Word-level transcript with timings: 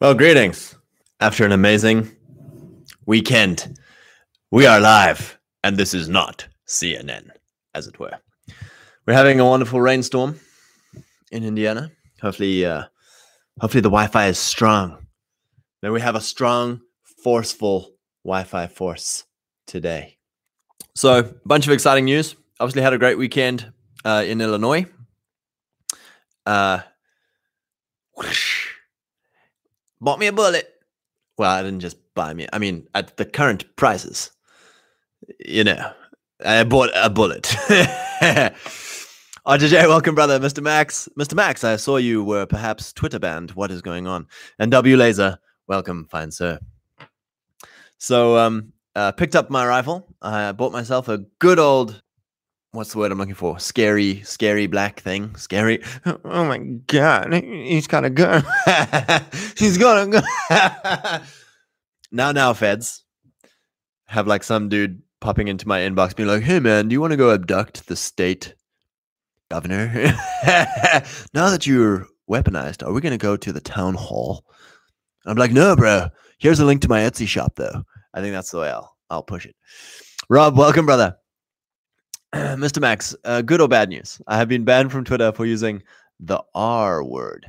Well, 0.00 0.14
greetings. 0.14 0.74
After 1.20 1.46
an 1.46 1.52
amazing 1.52 2.10
weekend, 3.06 3.78
we 4.50 4.66
are 4.66 4.80
live, 4.80 5.38
and 5.62 5.76
this 5.76 5.94
is 5.94 6.08
not 6.08 6.46
CNN, 6.66 7.28
as 7.76 7.86
it 7.86 8.00
were. 8.00 8.18
We're 9.06 9.14
having 9.14 9.38
a 9.38 9.44
wonderful 9.44 9.80
rainstorm 9.80 10.40
in 11.30 11.44
Indiana. 11.44 11.92
Hopefully, 12.20 12.66
uh, 12.66 12.84
hopefully 13.60 13.82
the 13.82 13.88
Wi-Fi 13.88 14.26
is 14.26 14.38
strong. 14.38 15.06
May 15.80 15.90
we 15.90 16.00
have 16.00 16.16
a 16.16 16.20
strong, 16.20 16.80
forceful 17.22 17.94
Wi-Fi 18.24 18.66
force 18.66 19.24
today. 19.64 20.18
So, 20.96 21.20
a 21.20 21.22
bunch 21.46 21.68
of 21.68 21.72
exciting 21.72 22.06
news. 22.06 22.34
Obviously, 22.58 22.82
had 22.82 22.94
a 22.94 22.98
great 22.98 23.16
weekend 23.16 23.72
uh, 24.04 24.24
in 24.26 24.40
Illinois. 24.40 24.86
Uh, 26.44 26.80
whoosh, 28.16 28.53
bought 30.04 30.18
me 30.18 30.26
a 30.26 30.32
bullet. 30.32 30.70
Well, 31.38 31.50
I 31.50 31.62
didn't 31.62 31.80
just 31.80 31.96
buy 32.14 32.34
me. 32.34 32.46
I 32.52 32.58
mean, 32.58 32.86
at 32.94 33.16
the 33.16 33.24
current 33.24 33.64
prices, 33.76 34.30
you 35.40 35.64
know, 35.64 35.92
I 36.44 36.62
bought 36.64 36.90
a 36.94 37.10
bullet. 37.10 37.42
RJJ, 39.46 39.88
welcome, 39.88 40.14
brother. 40.14 40.38
Mr. 40.38 40.62
Max. 40.62 41.08
Mr. 41.18 41.34
Max, 41.34 41.64
I 41.64 41.76
saw 41.76 41.96
you 41.96 42.22
were 42.22 42.46
perhaps 42.46 42.92
Twitter 42.92 43.18
banned. 43.18 43.50
What 43.52 43.70
is 43.70 43.82
going 43.82 44.06
on? 44.06 44.26
And 44.58 44.70
W 44.70 44.96
Laser, 44.96 45.38
welcome, 45.66 46.06
fine 46.10 46.30
sir. 46.30 46.58
So, 47.98 48.38
um, 48.38 48.72
uh, 48.94 49.12
picked 49.12 49.34
up 49.34 49.50
my 49.50 49.66
rifle. 49.66 50.14
I 50.22 50.52
bought 50.52 50.72
myself 50.72 51.08
a 51.08 51.18
good 51.40 51.58
old, 51.58 52.02
what's 52.74 52.92
the 52.92 52.98
word 52.98 53.12
I'm 53.12 53.18
looking 53.18 53.34
for? 53.34 53.58
Scary, 53.58 54.20
scary 54.22 54.66
black 54.66 55.00
thing. 55.00 55.34
Scary. 55.36 55.82
Oh 56.24 56.44
my 56.44 56.58
god, 56.58 57.32
he's 57.32 57.86
got 57.86 58.04
a 58.04 58.10
gun. 58.10 58.44
he's 59.56 59.78
got 59.78 60.06
a 60.06 60.10
gun. 60.10 61.22
now, 62.12 62.32
now, 62.32 62.52
feds 62.52 63.04
have 64.06 64.26
like 64.26 64.42
some 64.42 64.68
dude 64.68 65.00
popping 65.20 65.48
into 65.48 65.68
my 65.68 65.80
inbox 65.80 66.14
being 66.14 66.28
like, 66.28 66.42
hey 66.42 66.60
man, 66.60 66.88
do 66.88 66.92
you 66.92 67.00
want 67.00 67.12
to 67.12 67.16
go 67.16 67.32
abduct 67.32 67.86
the 67.86 67.96
state 67.96 68.54
governor? 69.50 69.86
now 71.32 71.50
that 71.50 71.66
you're 71.66 72.06
weaponized, 72.28 72.86
are 72.86 72.92
we 72.92 73.00
to 73.00 73.16
go 73.16 73.36
to 73.36 73.52
the 73.52 73.60
town 73.60 73.94
hall? 73.94 74.44
I'm 75.26 75.36
like, 75.36 75.52
no, 75.52 75.74
bro. 75.76 76.08
Here's 76.38 76.60
a 76.60 76.64
link 76.64 76.82
to 76.82 76.88
my 76.88 77.00
Etsy 77.00 77.26
shop, 77.26 77.54
though. 77.56 77.84
I 78.12 78.20
think 78.20 78.34
that's 78.34 78.50
the 78.50 78.58
way 78.58 78.68
I'll 78.68 78.94
I'll 79.08 79.22
push 79.22 79.46
it. 79.46 79.54
Rob, 80.28 80.56
welcome, 80.58 80.86
brother. 80.86 81.16
Mr. 82.56 82.80
Max, 82.80 83.14
uh, 83.24 83.42
good 83.42 83.60
or 83.60 83.68
bad 83.68 83.88
news? 83.88 84.20
I 84.26 84.36
have 84.36 84.48
been 84.48 84.64
banned 84.64 84.90
from 84.90 85.04
Twitter 85.04 85.30
for 85.30 85.46
using 85.46 85.84
the 86.18 86.42
R 86.52 87.04
word. 87.04 87.48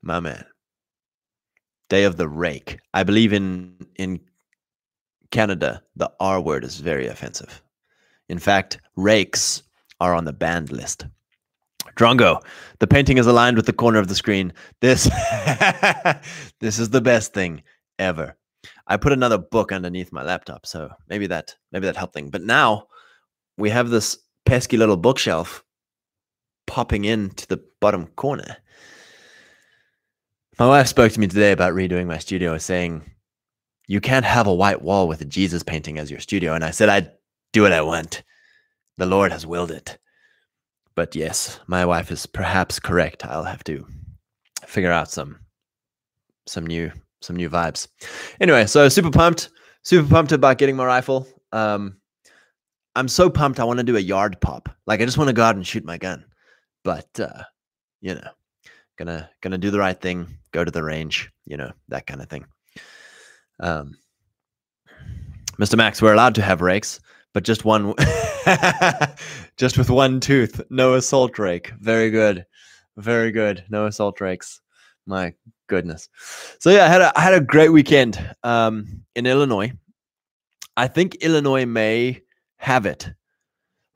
My 0.00 0.20
man. 0.20 0.44
Day 1.88 2.04
of 2.04 2.16
the 2.16 2.28
rake. 2.28 2.78
I 2.94 3.02
believe 3.02 3.32
in 3.32 3.74
in 3.96 4.20
Canada, 5.32 5.82
the 5.96 6.12
R 6.20 6.40
word 6.40 6.62
is 6.62 6.78
very 6.78 7.08
offensive. 7.08 7.60
In 8.28 8.38
fact, 8.38 8.78
rakes 8.94 9.64
are 10.00 10.14
on 10.14 10.26
the 10.26 10.32
banned 10.32 10.70
list. 10.70 11.06
Drongo, 11.96 12.44
the 12.78 12.86
painting 12.86 13.18
is 13.18 13.26
aligned 13.26 13.56
with 13.56 13.66
the 13.66 13.72
corner 13.72 13.98
of 13.98 14.06
the 14.06 14.14
screen. 14.14 14.52
This 14.80 15.04
this 16.60 16.78
is 16.78 16.90
the 16.90 17.00
best 17.00 17.34
thing 17.34 17.64
ever. 17.98 18.36
I 18.90 18.96
put 18.96 19.12
another 19.12 19.38
book 19.38 19.70
underneath 19.70 20.12
my 20.12 20.24
laptop, 20.24 20.66
so 20.66 20.90
maybe 21.08 21.28
that 21.28 21.54
maybe 21.70 21.86
that 21.86 21.96
helped 21.96 22.12
thing. 22.12 22.28
But 22.28 22.42
now 22.42 22.88
we 23.56 23.70
have 23.70 23.88
this 23.88 24.18
pesky 24.44 24.76
little 24.76 24.96
bookshelf 24.96 25.64
popping 26.66 27.04
into 27.04 27.46
the 27.46 27.62
bottom 27.80 28.08
corner. 28.08 28.56
My 30.58 30.66
wife 30.66 30.88
spoke 30.88 31.12
to 31.12 31.20
me 31.20 31.28
today 31.28 31.52
about 31.52 31.72
redoing 31.72 32.08
my 32.08 32.18
studio, 32.18 32.58
saying, 32.58 33.08
You 33.86 34.00
can't 34.00 34.24
have 34.24 34.48
a 34.48 34.54
white 34.54 34.82
wall 34.82 35.06
with 35.06 35.20
a 35.20 35.24
Jesus 35.24 35.62
painting 35.62 35.96
as 35.96 36.10
your 36.10 36.20
studio. 36.20 36.54
And 36.54 36.64
I 36.64 36.72
said, 36.72 36.88
I'd 36.88 37.12
do 37.52 37.62
what 37.62 37.72
I 37.72 37.82
want. 37.82 38.24
The 38.98 39.06
Lord 39.06 39.30
has 39.30 39.46
willed 39.46 39.70
it. 39.70 39.98
But 40.96 41.14
yes, 41.14 41.60
my 41.68 41.86
wife 41.86 42.10
is 42.10 42.26
perhaps 42.26 42.80
correct. 42.80 43.24
I'll 43.24 43.44
have 43.44 43.62
to 43.64 43.86
figure 44.66 44.92
out 44.92 45.12
some 45.12 45.38
some 46.46 46.66
new 46.66 46.90
some 47.20 47.36
new 47.36 47.50
vibes. 47.50 47.88
Anyway, 48.40 48.66
so 48.66 48.88
super 48.88 49.10
pumped, 49.10 49.50
super 49.82 50.08
pumped 50.08 50.32
about 50.32 50.58
getting 50.58 50.76
my 50.76 50.84
rifle. 50.84 51.26
Um, 51.52 51.96
I'm 52.96 53.08
so 53.08 53.30
pumped. 53.30 53.60
I 53.60 53.64
want 53.64 53.78
to 53.78 53.84
do 53.84 53.96
a 53.96 54.00
yard 54.00 54.40
pop. 54.40 54.68
Like 54.86 55.00
I 55.00 55.04
just 55.04 55.18
want 55.18 55.28
to 55.28 55.34
go 55.34 55.42
out 55.42 55.56
and 55.56 55.66
shoot 55.66 55.84
my 55.84 55.98
gun. 55.98 56.24
But 56.82 57.08
uh, 57.20 57.42
you 58.00 58.14
know, 58.14 58.30
gonna 58.96 59.30
gonna 59.42 59.58
do 59.58 59.70
the 59.70 59.78
right 59.78 60.00
thing. 60.00 60.26
Go 60.52 60.64
to 60.64 60.70
the 60.70 60.82
range. 60.82 61.30
You 61.44 61.56
know 61.56 61.72
that 61.88 62.06
kind 62.06 62.20
of 62.20 62.28
thing. 62.28 62.46
Um, 63.60 63.96
Mr. 65.60 65.76
Max, 65.76 66.00
we're 66.00 66.14
allowed 66.14 66.34
to 66.36 66.42
have 66.42 66.62
rakes, 66.62 67.00
but 67.34 67.44
just 67.44 67.66
one, 67.66 67.94
just 69.58 69.76
with 69.76 69.90
one 69.90 70.18
tooth. 70.18 70.60
No 70.70 70.94
assault 70.94 71.38
rake. 71.38 71.70
Very 71.80 72.10
good, 72.10 72.46
very 72.96 73.30
good. 73.30 73.64
No 73.68 73.86
assault 73.86 74.20
rakes. 74.20 74.60
My 75.10 75.34
goodness. 75.66 76.08
So 76.60 76.70
yeah, 76.70 76.84
I 76.84 76.88
had 76.88 77.00
a 77.00 77.18
I 77.18 77.20
had 77.20 77.34
a 77.34 77.40
great 77.40 77.70
weekend 77.70 78.16
um, 78.44 79.02
in 79.16 79.26
Illinois. 79.26 79.72
I 80.76 80.86
think 80.86 81.16
Illinois 81.16 81.66
may 81.66 82.22
have 82.58 82.86
it 82.86 83.10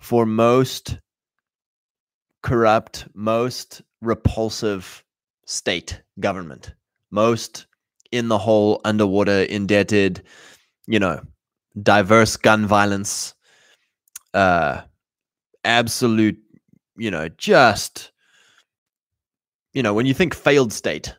for 0.01 0.27
most 0.27 0.99
corrupt, 2.43 3.07
most 3.15 3.81
repulsive 4.03 5.05
state 5.47 6.03
government, 6.19 6.75
most 7.13 7.67
in 8.11 8.27
the 8.27 8.39
hole, 8.39 8.81
underwater, 8.85 9.45
indebted, 9.45 10.25
you 10.89 10.99
know, 10.99 11.21
diverse 11.81 12.37
gun 12.37 12.67
violence, 12.67 13.35
uh, 14.35 14.81
absolute, 15.65 16.39
you 16.97 17.11
know, 17.13 17.29
just, 17.39 18.11
you 19.75 19.83
know, 19.83 19.93
when 19.93 20.07
you 20.07 20.15
think 20.15 20.35
failed 20.35 20.73
state, 20.73 21.15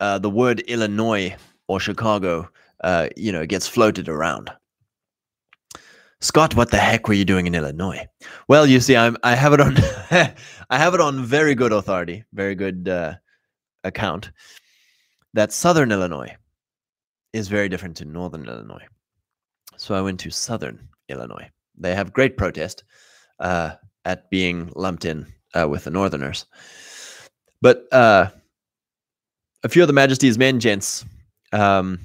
uh, 0.00 0.18
the 0.18 0.30
word 0.30 0.60
Illinois 0.60 1.36
or 1.68 1.80
Chicago, 1.80 2.48
uh, 2.82 3.08
you 3.16 3.32
know, 3.32 3.46
gets 3.46 3.68
floated 3.68 4.08
around. 4.08 4.50
Scott, 6.20 6.54
what 6.54 6.70
the 6.70 6.76
heck 6.76 7.08
were 7.08 7.14
you 7.14 7.24
doing 7.24 7.46
in 7.46 7.54
Illinois? 7.54 8.06
Well, 8.48 8.66
you 8.66 8.80
see, 8.80 8.96
I'm 8.96 9.16
I 9.22 9.34
have 9.34 9.54
it 9.54 9.60
on 9.60 9.76
I 10.10 10.78
have 10.78 10.92
it 10.92 11.00
on 11.00 11.24
very 11.24 11.54
good 11.54 11.72
authority, 11.72 12.24
very 12.34 12.54
good 12.54 12.88
uh, 12.88 13.14
account 13.84 14.30
that 15.32 15.52
Southern 15.52 15.92
Illinois 15.92 16.36
is 17.32 17.48
very 17.48 17.68
different 17.68 17.96
to 17.98 18.04
Northern 18.04 18.46
Illinois. 18.46 18.86
So 19.76 19.94
I 19.94 20.00
went 20.02 20.20
to 20.20 20.30
Southern 20.30 20.88
Illinois. 21.08 21.48
They 21.78 21.94
have 21.94 22.12
great 22.12 22.36
protest 22.36 22.84
uh, 23.38 23.76
at 24.04 24.28
being 24.30 24.70
lumped 24.74 25.04
in 25.04 25.26
uh, 25.54 25.68
with 25.68 25.84
the 25.84 25.90
Northerners, 25.90 26.46
but 27.60 27.86
uh, 27.92 28.30
a 29.62 29.68
few 29.68 29.82
of 29.82 29.88
the 29.88 29.94
Majesty's 29.94 30.38
men, 30.38 30.60
gents, 30.60 31.04
um, 31.52 31.98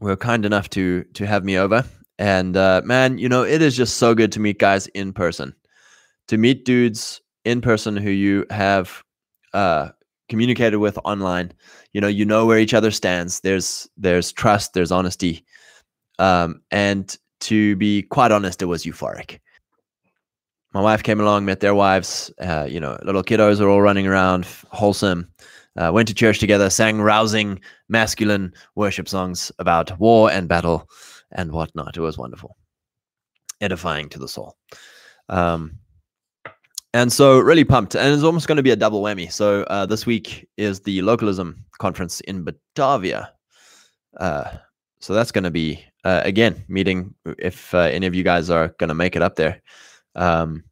were 0.00 0.16
kind 0.16 0.44
enough 0.44 0.70
to 0.70 1.04
to 1.14 1.26
have 1.26 1.44
me 1.44 1.58
over 1.58 1.84
and 2.18 2.56
uh, 2.56 2.82
man, 2.84 3.18
you 3.18 3.28
know, 3.28 3.44
it 3.44 3.62
is 3.62 3.76
just 3.76 3.96
so 3.96 4.14
good 4.14 4.32
to 4.32 4.40
meet 4.40 4.58
guys 4.58 4.88
in 4.88 5.12
person, 5.12 5.54
to 6.26 6.36
meet 6.36 6.64
dudes 6.64 7.20
in 7.44 7.60
person 7.60 7.96
who 7.96 8.10
you 8.10 8.44
have 8.50 9.02
uh, 9.54 9.90
communicated 10.28 10.78
with 10.78 10.98
online. 11.04 11.52
You 11.92 12.00
know, 12.00 12.08
you 12.08 12.24
know 12.24 12.44
where 12.44 12.58
each 12.58 12.74
other 12.74 12.90
stands. 12.90 13.40
There's 13.40 13.88
there's 13.96 14.32
trust. 14.32 14.74
There's 14.74 14.90
honesty. 14.90 15.44
Um, 16.18 16.60
and 16.72 17.16
to 17.42 17.76
be 17.76 18.02
quite 18.02 18.32
honest, 18.32 18.62
it 18.62 18.66
was 18.66 18.84
euphoric. 18.84 19.38
My 20.74 20.80
wife 20.82 21.02
came 21.02 21.20
along, 21.20 21.44
met 21.44 21.60
their 21.60 21.74
wives. 21.74 22.30
Uh, 22.40 22.66
you 22.68 22.78
know, 22.78 22.98
little 23.02 23.22
kiddos 23.22 23.60
are 23.60 23.68
all 23.68 23.80
running 23.80 24.06
around, 24.06 24.46
wholesome. 24.70 25.28
Uh, 25.76 25.90
went 25.92 26.08
to 26.08 26.14
church 26.14 26.38
together, 26.38 26.68
sang 26.68 27.00
rousing 27.00 27.60
masculine 27.88 28.52
worship 28.74 29.08
songs 29.08 29.52
about 29.58 29.98
war 29.98 30.30
and 30.30 30.48
battle 30.48 30.88
and 31.32 31.52
whatnot. 31.52 31.96
It 31.96 32.00
was 32.00 32.18
wonderful, 32.18 32.56
edifying 33.60 34.08
to 34.10 34.18
the 34.18 34.28
soul. 34.28 34.56
Um, 35.28 35.78
and 36.94 37.12
so, 37.12 37.38
really 37.38 37.64
pumped. 37.64 37.94
And 37.94 38.14
it's 38.14 38.22
almost 38.22 38.48
going 38.48 38.56
to 38.56 38.62
be 38.62 38.70
a 38.70 38.76
double 38.76 39.02
whammy. 39.02 39.30
So, 39.30 39.62
uh, 39.64 39.86
this 39.86 40.06
week 40.06 40.48
is 40.56 40.80
the 40.80 41.02
localism 41.02 41.64
conference 41.78 42.20
in 42.20 42.44
Batavia. 42.44 43.32
Uh, 44.18 44.56
so, 45.00 45.14
that's 45.14 45.30
going 45.30 45.44
to 45.44 45.50
be, 45.50 45.84
uh, 46.04 46.22
again, 46.24 46.64
meeting 46.66 47.14
if 47.38 47.74
uh, 47.74 47.78
any 47.78 48.06
of 48.06 48.14
you 48.14 48.24
guys 48.24 48.50
are 48.50 48.74
going 48.78 48.88
to 48.88 48.94
make 48.94 49.16
it 49.16 49.22
up 49.22 49.36
there. 49.36 49.62
Um, 50.14 50.64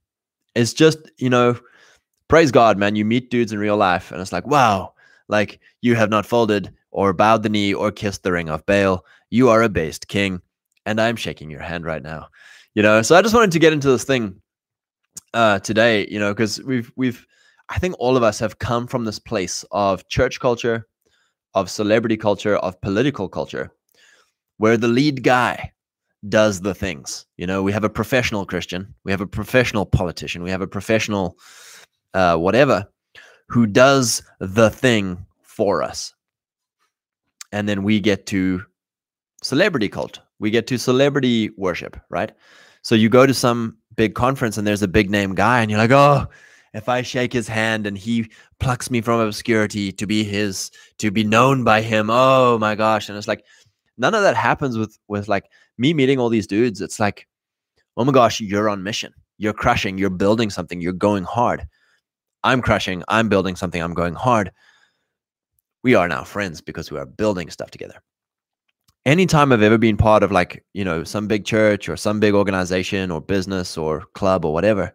it's 0.57 0.73
just, 0.73 0.99
you 1.19 1.31
know, 1.31 1.59
praise 2.29 2.51
God, 2.51 2.79
man. 2.79 2.97
You 2.97 3.05
meet 3.05 3.31
dudes 3.31 3.53
in 3.53 3.59
real 3.59 3.77
life, 3.77 4.11
and 4.11 4.21
it's 4.21 4.33
like, 4.33 4.47
wow, 4.47 4.95
like 5.29 5.61
you 5.83 5.95
have 5.95 6.11
not 6.11 6.27
folded 6.27 6.73
or 6.91 7.13
bowed 7.13 7.43
the 7.43 7.49
knee 7.49 7.75
or 7.75 7.93
kissed 7.93 8.23
the 8.23 8.33
ring 8.33 8.49
of 8.49 8.65
Baal. 8.67 9.05
You 9.31 9.49
are 9.51 9.63
a 9.63 9.69
based 9.69 10.09
king 10.09 10.41
and 10.87 11.01
I'm 11.01 11.17
shaking 11.17 11.51
your 11.51 11.61
hand 11.61 11.85
right 11.85 12.03
now. 12.03 12.29
You 12.75 12.83
know, 12.83 13.03
so 13.03 13.17
I 13.17 13.23
just 13.23 13.35
wanted 13.35 13.53
to 13.53 13.59
get 13.59 13.73
into 13.73 13.89
this 13.89 14.05
thing 14.05 14.41
uh 15.35 15.59
today, 15.59 16.07
you 16.09 16.19
know, 16.19 16.33
because 16.33 16.63
we've 16.63 16.91
we've 16.97 17.27
I 17.69 17.79
think 17.79 17.97
all 17.99 18.17
of 18.17 18.23
us 18.23 18.39
have 18.39 18.61
come 18.61 18.87
from 18.87 19.05
this 19.05 19.19
place 19.19 19.65
of 19.73 20.07
church 20.09 20.39
culture, 20.41 20.87
of 21.55 21.71
celebrity 21.71 22.17
culture, 22.17 22.57
of 22.57 22.81
political 22.81 23.29
culture, 23.29 23.73
where 24.59 24.77
the 24.77 24.89
lead 24.89 25.23
guy 25.23 25.73
does 26.29 26.61
the 26.61 26.75
things. 26.75 27.27
You 27.37 27.47
know, 27.47 27.63
we 27.63 27.73
have 27.73 27.85
a 27.85 27.91
professional 27.91 28.47
Christian, 28.47 28.95
we 29.05 29.13
have 29.13 29.21
a 29.21 29.27
professional 29.27 29.87
politician, 29.87 30.43
we 30.43 30.51
have 30.51 30.63
a 30.63 30.67
professional 30.67 31.39
uh, 32.15 32.37
whatever 32.37 32.87
who 33.49 33.67
does 33.67 34.23
the 34.41 34.71
thing 34.71 35.25
for 35.43 35.83
us. 35.83 36.15
And 37.53 37.69
then 37.69 37.85
we 37.85 38.01
get 38.01 38.27
to 38.27 38.63
celebrity 39.43 39.89
cult. 39.89 40.21
We 40.39 40.51
get 40.51 40.67
to 40.67 40.79
celebrity 40.79 41.51
worship, 41.57 41.97
right? 42.11 42.33
So 42.83 42.95
you 42.95 43.09
go 43.09 43.27
to 43.27 43.35
some 43.35 43.77
big 43.95 44.15
conference 44.15 44.59
and 44.59 44.67
there's 44.67 44.83
a 44.83 44.89
big 44.89 45.11
name 45.11 45.35
guy, 45.35 45.61
and 45.61 45.71
you're 45.71 45.81
like, 45.81 45.91
oh, 45.91 46.27
if 46.75 46.89
I 46.89 47.03
shake 47.03 47.33
his 47.33 47.49
hand 47.49 47.87
and 47.87 47.97
he 47.97 48.31
plucks 48.61 48.91
me 48.91 49.01
from 49.01 49.21
obscurity 49.21 49.93
to 49.93 50.07
be 50.07 50.25
his, 50.25 50.71
to 50.99 51.11
be 51.11 51.25
known 51.25 51.65
by 51.65 51.81
him, 51.81 52.11
oh 52.11 52.59
my 52.59 52.75
gosh. 52.75 53.09
And 53.09 53.17
it's 53.17 53.29
like, 53.29 53.45
none 53.99 54.15
of 54.15 54.23
that 54.23 54.37
happens 54.37 54.79
with 54.79 54.99
with 55.09 55.29
like 55.29 55.51
me 55.79 55.95
meeting 55.95 56.19
all 56.19 56.29
these 56.29 56.47
dudes. 56.47 56.81
It's 56.81 57.01
like, 57.01 57.27
oh 57.97 58.05
my 58.05 58.13
gosh, 58.13 58.41
you're 58.41 58.69
on 58.69 58.83
mission. 58.83 59.13
You're 59.39 59.53
crushing, 59.53 59.99
you're 59.99 60.11
building 60.11 60.51
something, 60.51 60.81
you're 60.81 60.93
going 60.93 61.25
hard. 61.25 61.67
I'm 62.43 62.63
crushing, 62.63 63.03
I'm 63.09 63.29
building 63.29 63.57
something, 63.57 63.83
I'm 63.83 63.95
going 63.95 64.15
hard. 64.15 64.51
We 65.83 65.95
are 65.95 66.09
now 66.09 66.25
friends 66.25 66.61
because 66.61 66.91
we 66.91 66.99
are 66.99 67.07
building 67.07 67.51
stuff 67.51 67.71
together. 67.71 68.01
Anytime 69.05 69.53
I've 69.53 69.63
ever 69.63 69.79
been 69.79 69.97
part 69.97 70.23
of 70.23 70.33
like, 70.33 70.65
you 70.73 70.85
know, 70.85 71.05
some 71.05 71.29
big 71.29 71.45
church 71.45 71.89
or 71.89 71.97
some 71.97 72.19
big 72.19 72.35
organization 72.35 73.11
or 73.11 73.21
business 73.21 73.79
or 73.79 74.05
club 74.15 74.45
or 74.45 74.53
whatever, 74.53 74.93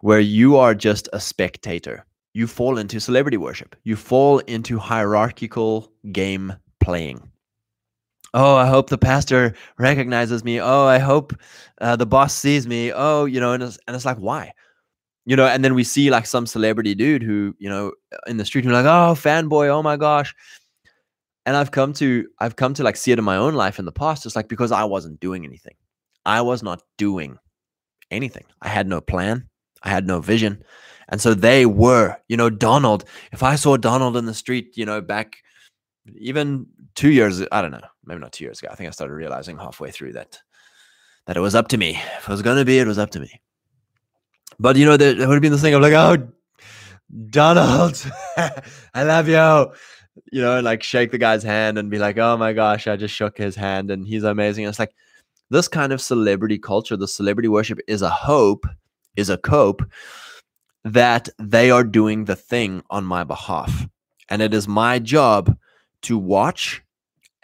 where 0.00 0.20
you 0.20 0.56
are 0.56 0.74
just 0.74 1.08
a 1.12 1.20
spectator, 1.20 2.04
you 2.34 2.46
fall 2.46 2.76
into 2.76 3.00
celebrity 3.00 3.38
worship. 3.38 3.74
You 3.84 3.96
fall 3.96 4.40
into 4.40 4.78
hierarchical 4.78 5.90
game 6.12 6.52
playing. 6.80 7.30
Oh, 8.36 8.54
I 8.54 8.66
hope 8.66 8.90
the 8.90 8.98
pastor 8.98 9.54
recognizes 9.78 10.44
me. 10.44 10.60
Oh, 10.60 10.84
I 10.84 10.98
hope 10.98 11.32
uh, 11.80 11.96
the 11.96 12.06
boss 12.06 12.34
sees 12.34 12.68
me. 12.68 12.92
Oh, 12.94 13.24
you 13.24 13.40
know, 13.40 13.52
and 13.52 13.62
it's, 13.62 13.78
and 13.88 13.96
it's 13.96 14.04
like, 14.04 14.18
why? 14.18 14.52
you 15.26 15.34
know, 15.34 15.46
and 15.46 15.64
then 15.64 15.74
we 15.74 15.84
see 15.84 16.08
like 16.08 16.24
some 16.24 16.46
celebrity 16.46 16.94
dude 16.94 17.22
who, 17.22 17.54
you 17.58 17.68
know, 17.68 17.92
in 18.28 18.36
the 18.36 18.44
street, 18.44 18.64
who's 18.64 18.72
like, 18.72 18.86
oh, 18.86 19.14
fanboy, 19.14 19.68
oh 19.68 19.82
my 19.82 19.96
gosh. 19.96 20.34
And 21.44 21.56
I've 21.56 21.72
come 21.72 21.92
to, 21.94 22.28
I've 22.38 22.56
come 22.56 22.74
to 22.74 22.84
like 22.84 22.96
see 22.96 23.10
it 23.10 23.18
in 23.18 23.24
my 23.24 23.36
own 23.36 23.54
life 23.54 23.78
in 23.80 23.84
the 23.84 23.92
past. 23.92 24.24
It's 24.24 24.36
like 24.36 24.48
because 24.48 24.70
I 24.70 24.84
wasn't 24.84 25.20
doing 25.20 25.44
anything. 25.44 25.74
I 26.24 26.42
was 26.42 26.62
not 26.62 26.82
doing 26.96 27.38
anything. 28.10 28.44
I 28.62 28.68
had 28.68 28.86
no 28.86 29.00
plan. 29.00 29.48
I 29.82 29.90
had 29.90 30.06
no 30.06 30.20
vision. 30.20 30.62
And 31.08 31.20
so 31.20 31.34
they 31.34 31.66
were, 31.66 32.16
you 32.28 32.36
know, 32.36 32.50
Donald. 32.50 33.04
If 33.32 33.42
I 33.42 33.56
saw 33.56 33.76
Donald 33.76 34.16
in 34.16 34.26
the 34.26 34.34
street, 34.34 34.76
you 34.76 34.86
know, 34.86 35.00
back 35.00 35.36
even 36.16 36.66
two 36.94 37.10
years, 37.10 37.42
I 37.50 37.62
don't 37.62 37.72
know, 37.72 37.80
maybe 38.06 38.20
not 38.20 38.32
two 38.32 38.44
years 38.44 38.60
ago. 38.60 38.68
I 38.70 38.74
think 38.74 38.88
I 38.88 38.90
started 38.90 39.14
realizing 39.14 39.58
halfway 39.58 39.90
through 39.90 40.14
that 40.14 40.40
that 41.26 41.36
it 41.36 41.40
was 41.40 41.54
up 41.54 41.68
to 41.68 41.76
me. 41.76 42.00
If 42.18 42.28
it 42.28 42.28
was 42.28 42.42
gonna 42.42 42.64
be, 42.64 42.78
it 42.78 42.86
was 42.86 42.98
up 42.98 43.10
to 43.10 43.20
me. 43.20 43.40
But 44.58 44.76
you 44.76 44.84
know, 44.84 44.96
there, 44.96 45.14
there 45.14 45.28
would 45.28 45.34
have 45.34 45.42
been 45.42 45.52
this 45.52 45.60
thing 45.60 45.74
of 45.74 45.82
like, 45.82 45.92
oh, 45.92 46.28
Donald, 47.30 48.04
I 48.94 49.02
love 49.02 49.28
you. 49.28 49.72
You 50.32 50.40
know, 50.40 50.60
like 50.60 50.82
shake 50.82 51.10
the 51.10 51.18
guy's 51.18 51.42
hand 51.42 51.78
and 51.78 51.90
be 51.90 51.98
like, 51.98 52.16
oh 52.16 52.36
my 52.36 52.52
gosh, 52.52 52.86
I 52.86 52.96
just 52.96 53.14
shook 53.14 53.36
his 53.36 53.54
hand 53.54 53.90
and 53.90 54.06
he's 54.06 54.24
amazing. 54.24 54.64
And 54.64 54.70
it's 54.70 54.78
like 54.78 54.94
this 55.50 55.68
kind 55.68 55.92
of 55.92 56.00
celebrity 56.00 56.58
culture, 56.58 56.96
the 56.96 57.06
celebrity 57.06 57.48
worship 57.48 57.78
is 57.86 58.02
a 58.02 58.10
hope, 58.10 58.66
is 59.16 59.28
a 59.28 59.36
cope 59.36 59.82
that 60.84 61.28
they 61.38 61.70
are 61.70 61.84
doing 61.84 62.24
the 62.24 62.36
thing 62.36 62.82
on 62.90 63.04
my 63.04 63.24
behalf. 63.24 63.86
And 64.28 64.40
it 64.40 64.54
is 64.54 64.66
my 64.66 64.98
job 64.98 65.56
to 66.02 66.16
watch 66.18 66.82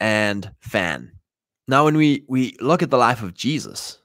and 0.02 0.52
fan. 0.60 1.12
Now, 1.68 1.86
when 1.86 1.96
we 1.96 2.24
we 2.28 2.56
look 2.60 2.82
at 2.82 2.90
the 2.90 2.98
life 2.98 3.22
of 3.22 3.32
Jesus, 3.32 3.98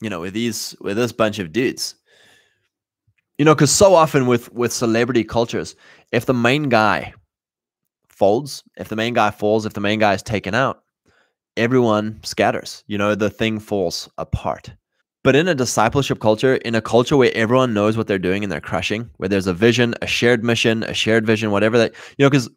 you 0.00 0.08
know, 0.08 0.20
with 0.20 0.32
these 0.32 0.74
with 0.80 0.96
this 0.96 1.12
bunch 1.12 1.38
of 1.38 1.52
dudes, 1.52 1.96
you 3.38 3.44
know 3.44 3.54
because 3.54 3.70
so 3.70 3.94
often 3.94 4.26
with 4.26 4.52
with 4.52 4.72
celebrity 4.72 5.24
cultures 5.24 5.76
if 6.12 6.26
the 6.26 6.34
main 6.34 6.68
guy 6.68 7.12
folds 8.08 8.62
if 8.76 8.88
the 8.88 8.96
main 8.96 9.14
guy 9.14 9.30
falls 9.30 9.66
if 9.66 9.74
the 9.74 9.80
main 9.80 9.98
guy 9.98 10.14
is 10.14 10.22
taken 10.22 10.54
out 10.54 10.82
everyone 11.56 12.18
scatters 12.22 12.82
you 12.86 12.96
know 12.96 13.14
the 13.14 13.30
thing 13.30 13.58
falls 13.58 14.08
apart 14.18 14.72
but 15.22 15.36
in 15.36 15.48
a 15.48 15.54
discipleship 15.54 16.20
culture 16.20 16.56
in 16.56 16.74
a 16.74 16.80
culture 16.80 17.16
where 17.16 17.32
everyone 17.34 17.74
knows 17.74 17.96
what 17.96 18.06
they're 18.06 18.18
doing 18.18 18.42
and 18.42 18.50
they're 18.50 18.60
crushing 18.60 19.10
where 19.16 19.28
there's 19.28 19.46
a 19.46 19.54
vision 19.54 19.94
a 20.02 20.06
shared 20.06 20.42
mission 20.42 20.82
a 20.84 20.94
shared 20.94 21.26
vision 21.26 21.50
whatever 21.50 21.76
that 21.76 21.92
you 22.16 22.24
know 22.24 22.30
because 22.30 22.48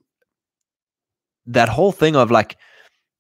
that 1.50 1.69
whole 1.69 1.92
thing 1.92 2.16
of 2.16 2.31
like 2.31 2.57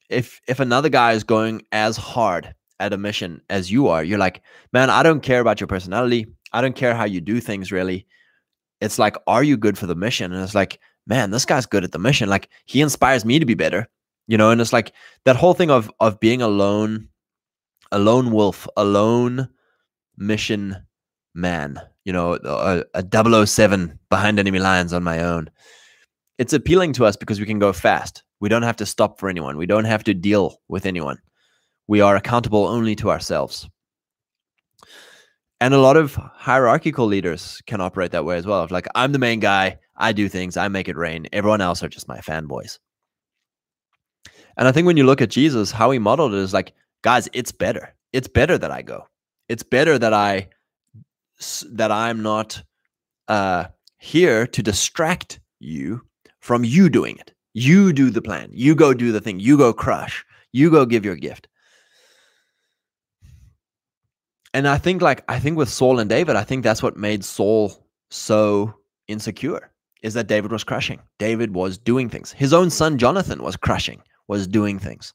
if 0.09 0.41
if 0.47 0.59
another 0.59 0.89
guy 0.89 1.11
is 1.11 1.23
going 1.23 1.61
as 1.71 1.97
hard 1.97 2.53
at 2.79 2.93
a 2.93 2.97
mission 2.97 3.41
as 3.49 3.69
you 3.71 3.87
are 3.87 4.03
you're 4.03 4.17
like 4.17 4.41
man 4.71 4.89
i 4.89 5.03
don't 5.03 5.21
care 5.21 5.41
about 5.41 5.59
your 5.59 5.67
personality 5.67 6.25
I 6.51 6.61
don't 6.61 6.75
care 6.75 6.95
how 6.95 7.05
you 7.05 7.21
do 7.21 7.39
things 7.39 7.71
really. 7.71 8.05
It's 8.81 8.99
like, 8.99 9.15
are 9.27 9.43
you 9.43 9.57
good 9.57 9.77
for 9.77 9.87
the 9.87 9.95
mission? 9.95 10.31
And 10.31 10.43
it's 10.43 10.55
like, 10.55 10.79
man, 11.05 11.31
this 11.31 11.45
guy's 11.45 11.65
good 11.65 11.83
at 11.83 11.91
the 11.91 11.99
mission. 11.99 12.29
Like 12.29 12.49
he 12.65 12.81
inspires 12.81 13.25
me 13.25 13.39
to 13.39 13.45
be 13.45 13.53
better, 13.53 13.87
you 14.27 14.37
know. 14.37 14.51
And 14.51 14.61
it's 14.61 14.73
like 14.73 14.93
that 15.25 15.35
whole 15.35 15.53
thing 15.53 15.69
of 15.69 15.91
of 15.99 16.19
being 16.19 16.41
alone, 16.41 17.09
a 17.91 17.99
lone 17.99 18.31
wolf, 18.31 18.67
a 18.77 18.83
lone 18.83 19.49
mission 20.17 20.77
man. 21.35 21.79
You 22.05 22.13
know, 22.13 22.39
a, 22.43 22.83
a 22.95 23.45
007 23.45 23.99
behind 24.09 24.39
enemy 24.39 24.57
lines 24.57 24.93
on 24.93 25.03
my 25.03 25.21
own. 25.21 25.49
It's 26.39 26.53
appealing 26.53 26.93
to 26.93 27.05
us 27.05 27.15
because 27.15 27.39
we 27.39 27.45
can 27.45 27.59
go 27.59 27.71
fast. 27.71 28.23
We 28.39 28.49
don't 28.49 28.63
have 28.63 28.77
to 28.77 28.85
stop 28.87 29.19
for 29.19 29.29
anyone. 29.29 29.57
We 29.57 29.67
don't 29.67 29.85
have 29.85 30.03
to 30.05 30.15
deal 30.15 30.59
with 30.67 30.87
anyone. 30.87 31.19
We 31.87 32.01
are 32.01 32.15
accountable 32.15 32.65
only 32.65 32.95
to 32.95 33.11
ourselves 33.11 33.69
and 35.61 35.73
a 35.73 35.79
lot 35.79 35.97
of 35.97 36.15
hierarchical 36.15 37.05
leaders 37.05 37.61
can 37.65 37.81
operate 37.81 38.11
that 38.11 38.25
way 38.25 38.37
as 38.37 38.45
well. 38.45 38.65
Like, 38.69 38.87
I'm 38.95 39.11
the 39.11 39.19
main 39.19 39.39
guy, 39.39 39.77
I 39.97 40.13
do 40.13 40.29
things, 40.29 40.55
I 40.55 40.67
make 40.69 40.87
it 40.87 40.95
rain. 40.95 41.27
Everyone 41.33 41.61
else 41.61 41.83
are 41.83 41.89
just 41.89 42.07
my 42.07 42.19
fanboys. 42.19 42.79
And 44.57 44.67
I 44.67 44.71
think 44.71 44.87
when 44.87 44.97
you 44.97 45.05
look 45.05 45.21
at 45.21 45.29
Jesus, 45.29 45.71
how 45.71 45.91
he 45.91 45.99
modeled 45.99 46.33
it 46.33 46.37
is 46.37 46.53
like, 46.53 46.73
guys, 47.01 47.27
it's 47.33 47.51
better. 47.51 47.93
It's 48.13 48.27
better 48.27 48.57
that 48.57 48.71
I 48.71 48.81
go. 48.81 49.07
It's 49.47 49.63
better 49.63 49.97
that 49.97 50.13
I 50.13 50.49
that 51.71 51.91
I'm 51.91 52.21
not 52.21 52.61
uh, 53.29 53.65
here 53.97 54.45
to 54.47 54.63
distract 54.63 55.39
you 55.59 56.01
from 56.39 56.63
you 56.63 56.89
doing 56.89 57.17
it. 57.17 57.33
You 57.53 57.93
do 57.93 58.09
the 58.09 58.21
plan. 58.21 58.49
You 58.53 58.75
go 58.75 58.93
do 58.93 59.11
the 59.11 59.21
thing. 59.21 59.39
You 59.39 59.57
go 59.57 59.73
crush. 59.73 60.25
You 60.51 60.71
go 60.71 60.85
give 60.85 61.05
your 61.05 61.15
gift. 61.15 61.47
and 64.53 64.67
I 64.67 64.77
think 64.77 65.01
like 65.01 65.23
I 65.27 65.39
think 65.39 65.57
with 65.57 65.69
Saul 65.69 65.99
and 65.99 66.09
David, 66.09 66.35
I 66.35 66.43
think 66.43 66.63
that's 66.63 66.81
what 66.83 66.97
made 66.97 67.23
Saul 67.23 67.85
so 68.09 68.73
insecure 69.07 69.71
is 70.01 70.13
that 70.13 70.27
David 70.27 70.51
was 70.51 70.63
crushing. 70.63 70.99
David 71.17 71.53
was 71.53 71.77
doing 71.77 72.09
things. 72.09 72.31
His 72.31 72.53
own 72.53 72.69
son 72.69 72.97
Jonathan 72.97 73.43
was 73.43 73.57
crushing, 73.57 74.01
was 74.27 74.47
doing 74.47 74.79
things. 74.79 75.13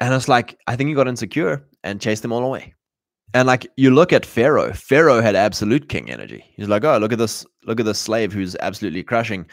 And 0.00 0.14
it's 0.14 0.28
like 0.28 0.58
I 0.66 0.76
think 0.76 0.88
he 0.88 0.94
got 0.94 1.08
insecure 1.08 1.66
and 1.82 2.00
chased 2.00 2.22
them 2.22 2.32
all 2.32 2.44
away. 2.44 2.74
And 3.34 3.46
like 3.46 3.66
you 3.76 3.90
look 3.90 4.12
at 4.12 4.24
Pharaoh, 4.24 4.72
Pharaoh 4.72 5.20
had 5.20 5.34
absolute 5.34 5.88
king 5.88 6.10
energy. 6.10 6.44
He's 6.56 6.68
like, 6.68 6.84
"Oh, 6.84 6.98
look 6.98 7.12
at 7.12 7.18
this 7.18 7.44
look 7.66 7.80
at 7.80 7.86
this 7.86 7.98
slave 7.98 8.32
who's 8.32 8.56
absolutely 8.60 9.02
crushing. 9.02 9.46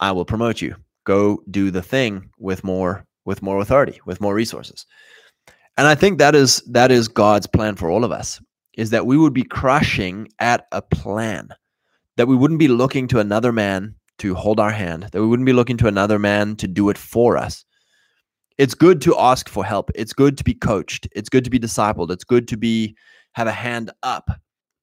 I 0.00 0.12
will 0.12 0.24
promote 0.24 0.60
you. 0.60 0.74
Go 1.04 1.42
do 1.50 1.70
the 1.70 1.82
thing 1.82 2.30
with 2.38 2.64
more 2.64 3.04
with 3.24 3.42
more 3.42 3.60
authority, 3.60 4.00
with 4.06 4.20
more 4.20 4.34
resources." 4.34 4.86
And 5.76 5.86
I 5.86 5.94
think 5.94 6.18
that 6.18 6.34
is 6.34 6.62
that 6.68 6.90
is 6.90 7.08
God's 7.08 7.46
plan 7.46 7.76
for 7.76 7.90
all 7.90 8.04
of 8.04 8.12
us 8.12 8.40
is 8.76 8.90
that 8.90 9.06
we 9.06 9.16
would 9.16 9.32
be 9.32 9.42
crushing 9.42 10.28
at 10.38 10.66
a 10.72 10.82
plan. 10.82 11.48
That 12.16 12.28
we 12.28 12.36
wouldn't 12.36 12.60
be 12.60 12.68
looking 12.68 13.08
to 13.08 13.20
another 13.20 13.52
man 13.52 13.94
to 14.18 14.34
hold 14.34 14.60
our 14.60 14.70
hand, 14.70 15.08
that 15.12 15.20
we 15.20 15.26
wouldn't 15.26 15.46
be 15.46 15.52
looking 15.52 15.76
to 15.78 15.88
another 15.88 16.18
man 16.18 16.56
to 16.56 16.68
do 16.68 16.88
it 16.88 16.96
for 16.96 17.36
us. 17.36 17.64
It's 18.58 18.74
good 18.74 19.02
to 19.02 19.18
ask 19.18 19.48
for 19.48 19.64
help. 19.64 19.90
It's 19.94 20.14
good 20.14 20.38
to 20.38 20.44
be 20.44 20.54
coached. 20.54 21.06
It's 21.14 21.28
good 21.28 21.44
to 21.44 21.50
be 21.50 21.58
discipled. 21.58 22.10
It's 22.10 22.24
good 22.24 22.48
to 22.48 22.56
be 22.56 22.96
have 23.32 23.46
a 23.46 23.52
hand 23.52 23.90
up. 24.02 24.30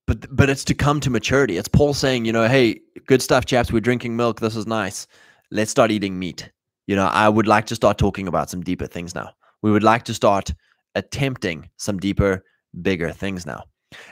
But 0.06 0.36
but 0.36 0.50
it's 0.50 0.64
to 0.66 0.74
come 0.74 1.00
to 1.00 1.10
maturity. 1.10 1.58
It's 1.58 1.68
Paul 1.68 1.94
saying, 1.94 2.26
you 2.26 2.34
know, 2.34 2.48
hey, 2.48 2.82
good 3.08 3.22
stuff, 3.22 3.46
chaps. 3.46 3.72
We're 3.72 3.80
drinking 3.80 4.16
milk. 4.16 4.40
This 4.40 4.56
is 4.56 4.68
nice. 4.68 5.08
Let's 5.52 5.72
start 5.72 5.92
eating 5.92 6.20
meat. 6.20 6.52
You 6.88 6.96
know, 6.96 7.06
I 7.06 7.30
would 7.30 7.48
like 7.48 7.66
to 7.68 7.76
start 7.76 7.98
talking 7.98 8.28
about 8.28 8.50
some 8.50 8.62
deeper 8.62 8.88
things 8.88 9.16
now. 9.16 9.32
We 9.62 9.72
would 9.72 9.84
like 9.84 10.04
to 10.06 10.14
start 10.14 10.54
attempting 10.96 11.70
some 11.78 12.00
deeper, 12.00 12.44
bigger 12.82 13.12
things 13.12 13.46
now. 13.46 13.64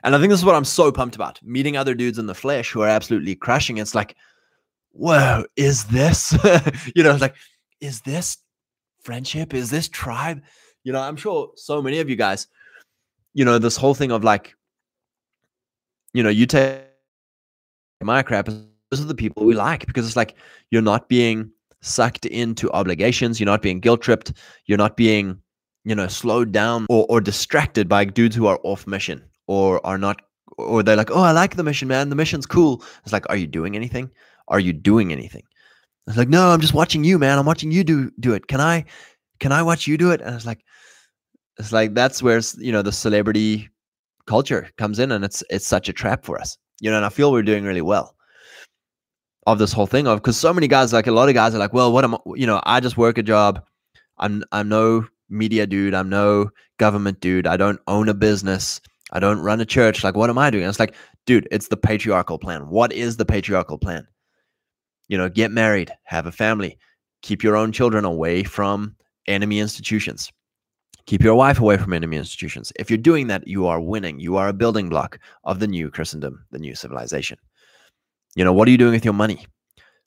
And 0.04 0.16
I 0.16 0.20
think 0.20 0.30
this 0.30 0.40
is 0.40 0.46
what 0.46 0.56
I'm 0.56 0.66
so 0.66 0.92
pumped 0.92 1.16
about 1.16 1.40
meeting 1.44 1.76
other 1.76 1.96
dudes 1.96 2.18
in 2.18 2.28
the 2.28 2.36
flesh 2.36 2.72
who 2.72 2.82
are 2.82 2.88
absolutely 2.88 3.36
crushing. 3.36 3.78
It's 3.78 3.96
like, 3.96 4.16
whoa, 4.92 5.46
is 5.56 5.86
this, 5.86 6.32
you 6.96 7.04
know, 7.04 7.12
it's 7.12 7.22
like, 7.22 7.36
is 7.80 8.02
this 8.02 8.38
friendship? 9.02 9.54
Is 9.54 9.70
this 9.70 9.90
tribe? 9.90 10.42
You 10.84 10.94
know, 10.94 11.02
I'm 11.02 11.18
sure 11.18 11.52
so 11.56 11.82
many 11.82 12.00
of 12.00 12.10
you 12.10 12.16
guys, 12.16 12.48
you 13.34 13.46
know, 13.46 13.58
this 13.58 13.78
whole 13.78 13.94
thing 13.94 14.12
of 14.12 14.24
like, 14.24 14.56
you 16.14 16.24
know, 16.24 16.30
you 16.30 16.46
take 16.46 16.82
my 18.02 18.24
crap 18.24 18.48
those 18.92 19.02
are 19.02 19.06
the 19.06 19.16
people 19.16 19.46
we 19.46 19.56
like 19.56 19.86
because 19.88 20.06
it's 20.06 20.18
like 20.18 20.36
you're 20.70 20.82
not 20.82 21.08
being 21.08 21.50
sucked 21.82 22.26
into 22.26 22.70
obligations, 22.72 23.40
you're 23.40 23.46
not 23.46 23.62
being 23.62 23.80
guilt 23.80 24.02
tripped, 24.02 24.34
you're 24.66 24.78
not 24.78 24.98
being, 24.98 25.42
you 25.86 25.96
know, 25.96 26.08
slowed 26.08 26.52
down 26.52 26.86
or, 26.90 27.06
or 27.10 27.22
distracted 27.22 27.88
by 27.88 28.06
dudes 28.06 28.36
who 28.36 28.46
are 28.48 28.60
off 28.64 28.86
mission 28.86 29.24
or 29.48 29.84
are 29.86 29.98
not 29.98 30.22
or 30.58 30.84
they're 30.84 30.98
like, 30.98 31.12
oh, 31.12 31.22
I 31.22 31.32
like 31.32 31.56
the 31.56 31.64
mission, 31.64 31.88
man. 31.88 32.10
The 32.10 32.16
mission's 32.16 32.46
cool. 32.46 32.84
It's 33.04 33.14
like, 33.14 33.26
are 33.30 33.38
you 33.38 33.48
doing 33.48 33.76
anything? 33.76 34.12
Are 34.50 34.60
you 34.60 34.74
doing 34.74 35.12
anything? 35.12 35.44
It's 36.08 36.18
like, 36.18 36.30
no, 36.30 36.50
I'm 36.50 36.62
just 36.62 36.74
watching 36.74 37.04
you, 37.04 37.18
man. 37.18 37.40
I'm 37.40 37.46
watching 37.46 37.72
you 37.72 37.84
do 37.84 38.12
do 38.20 38.34
it. 38.34 38.48
Can 38.48 38.60
I 38.60 38.86
can 39.40 39.52
I 39.52 39.64
watch 39.64 39.88
you 39.88 39.98
do 39.98 40.12
it? 40.12 40.22
And 40.22 40.36
it's 40.36 40.46
like, 40.46 40.64
it's 41.58 41.72
like 41.72 41.94
that's 41.94 42.22
where 42.22 42.42
you 42.58 42.72
know 42.72 42.82
the 42.82 42.92
celebrity 42.92 43.70
culture 44.26 44.70
comes 44.78 45.00
in, 45.00 45.12
and 45.12 45.24
it's 45.24 45.44
it's 45.50 45.68
such 45.68 45.90
a 45.90 45.94
trap 45.94 46.26
for 46.26 46.40
us. 46.40 46.58
You 46.80 46.90
know, 46.90 46.98
and 46.98 47.06
I 47.06 47.10
feel 47.10 47.32
we're 47.32 47.44
doing 47.44 47.64
really 47.64 47.82
well 47.82 48.16
of 49.48 49.60
this 49.60 49.74
whole 49.74 49.88
thing 49.88 50.08
of 50.08 50.20
because 50.20 50.38
so 50.38 50.54
many 50.54 50.68
guys, 50.68 50.94
like 50.94 51.08
a 51.08 51.12
lot 51.12 51.30
of 51.30 51.36
guys, 51.36 51.56
are 51.56 51.60
like, 51.60 51.74
well, 51.74 51.92
what 51.92 52.04
am 52.04 52.16
I? 52.16 52.18
You 52.36 52.48
know, 52.48 52.62
I 52.64 52.80
just 52.80 52.98
work 52.98 53.18
a 53.18 53.24
job. 53.24 53.64
I'm 54.18 54.44
I'm 54.52 54.70
no 54.70 55.06
media 55.30 55.66
dude. 55.68 55.94
I'm 55.94 56.10
no 56.10 56.50
government 56.78 57.20
dude. 57.20 57.48
I 57.48 57.58
don't 57.58 57.80
own 57.88 58.10
a 58.10 58.14
business. 58.14 58.82
I 59.12 59.20
don't 59.20 59.40
run 59.40 59.62
a 59.62 59.66
church. 59.66 60.04
Like, 60.04 60.16
what 60.16 60.30
am 60.30 60.38
I 60.38 60.50
doing? 60.50 60.64
And 60.64 60.70
it's 60.70 60.80
like, 60.80 60.96
dude, 61.26 61.48
it's 61.52 61.68
the 61.68 61.78
patriarchal 61.78 62.38
plan. 62.38 62.70
What 62.70 62.94
is 62.94 63.18
the 63.18 63.26
patriarchal 63.26 63.78
plan? 63.78 64.08
You 65.08 65.18
know, 65.18 65.30
get 65.30 65.52
married, 65.52 65.92
have 66.04 66.26
a 66.26 66.32
family, 66.32 66.78
keep 67.22 67.44
your 67.44 67.58
own 67.58 67.72
children 67.72 68.06
away 68.06 68.44
from 68.44 68.96
enemy 69.28 69.60
institutions. 69.60 70.32
Keep 71.12 71.24
your 71.24 71.36
wife 71.36 71.60
away 71.60 71.76
from 71.76 71.92
enemy 71.92 72.16
institutions. 72.16 72.72
If 72.78 72.90
you're 72.90 72.98
doing 72.98 73.28
that, 73.28 73.46
you 73.46 73.68
are 73.68 73.82
winning. 73.82 74.22
You 74.22 74.38
are 74.38 74.48
a 74.48 74.54
building 74.54 74.88
block 74.88 75.20
of 75.44 75.60
the 75.60 75.68
new 75.68 75.92
Christendom, 75.92 76.46
the 76.52 76.58
new 76.58 76.74
civilization. 76.74 77.38
You 78.38 78.46
know, 78.46 78.54
what 78.54 78.66
are 78.70 78.72
you 78.72 78.78
doing 78.78 78.94
with 78.94 79.04
your 79.04 79.14
money? 79.14 79.46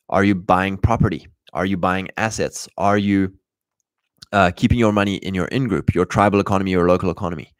Are 0.09 0.25
you 0.25 0.35
buying 0.35 0.79
property? 0.79 1.29
Are 1.53 1.67
you 1.67 1.77
buying 1.77 2.09
assets? 2.17 2.71
Are 2.79 2.97
you 2.97 3.35
uh, 4.33 4.53
keeping 4.57 4.79
your 4.79 4.95
money 4.95 5.17
in 5.17 5.35
your 5.35 5.45
in 5.49 5.69
group, 5.69 5.95
your 5.95 6.07
tribal 6.07 6.41
economy, 6.41 6.71
your 6.71 6.89
local 6.89 7.11
economy? 7.11 7.53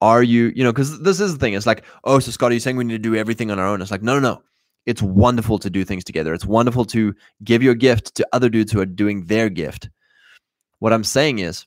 Are 0.00 0.22
you, 0.22 0.52
you 0.54 0.62
know, 0.62 0.70
because 0.70 1.00
this 1.00 1.18
is 1.18 1.32
the 1.32 1.40
thing. 1.40 1.54
It's 1.54 1.66
like, 1.66 1.84
oh, 2.04 2.20
so 2.20 2.30
Scott, 2.30 2.52
are 2.52 2.54
you 2.54 2.60
saying 2.60 2.76
we 2.76 2.84
need 2.84 2.92
to 2.92 2.98
do 3.00 3.16
everything 3.16 3.50
on 3.50 3.58
our 3.58 3.66
own? 3.66 3.82
It's 3.82 3.90
like, 3.90 4.04
no, 4.04 4.14
no, 4.14 4.20
no. 4.20 4.42
It's 4.86 5.02
wonderful 5.02 5.58
to 5.58 5.68
do 5.68 5.84
things 5.84 6.04
together. 6.04 6.32
It's 6.34 6.46
wonderful 6.46 6.84
to 6.84 7.16
give 7.42 7.64
your 7.64 7.74
gift 7.74 8.14
to 8.14 8.28
other 8.32 8.48
dudes 8.48 8.70
who 8.70 8.80
are 8.80 8.86
doing 8.86 9.26
their 9.26 9.48
gift. 9.50 9.90
What 10.78 10.92
I'm 10.92 11.02
saying 11.02 11.40
is 11.40 11.66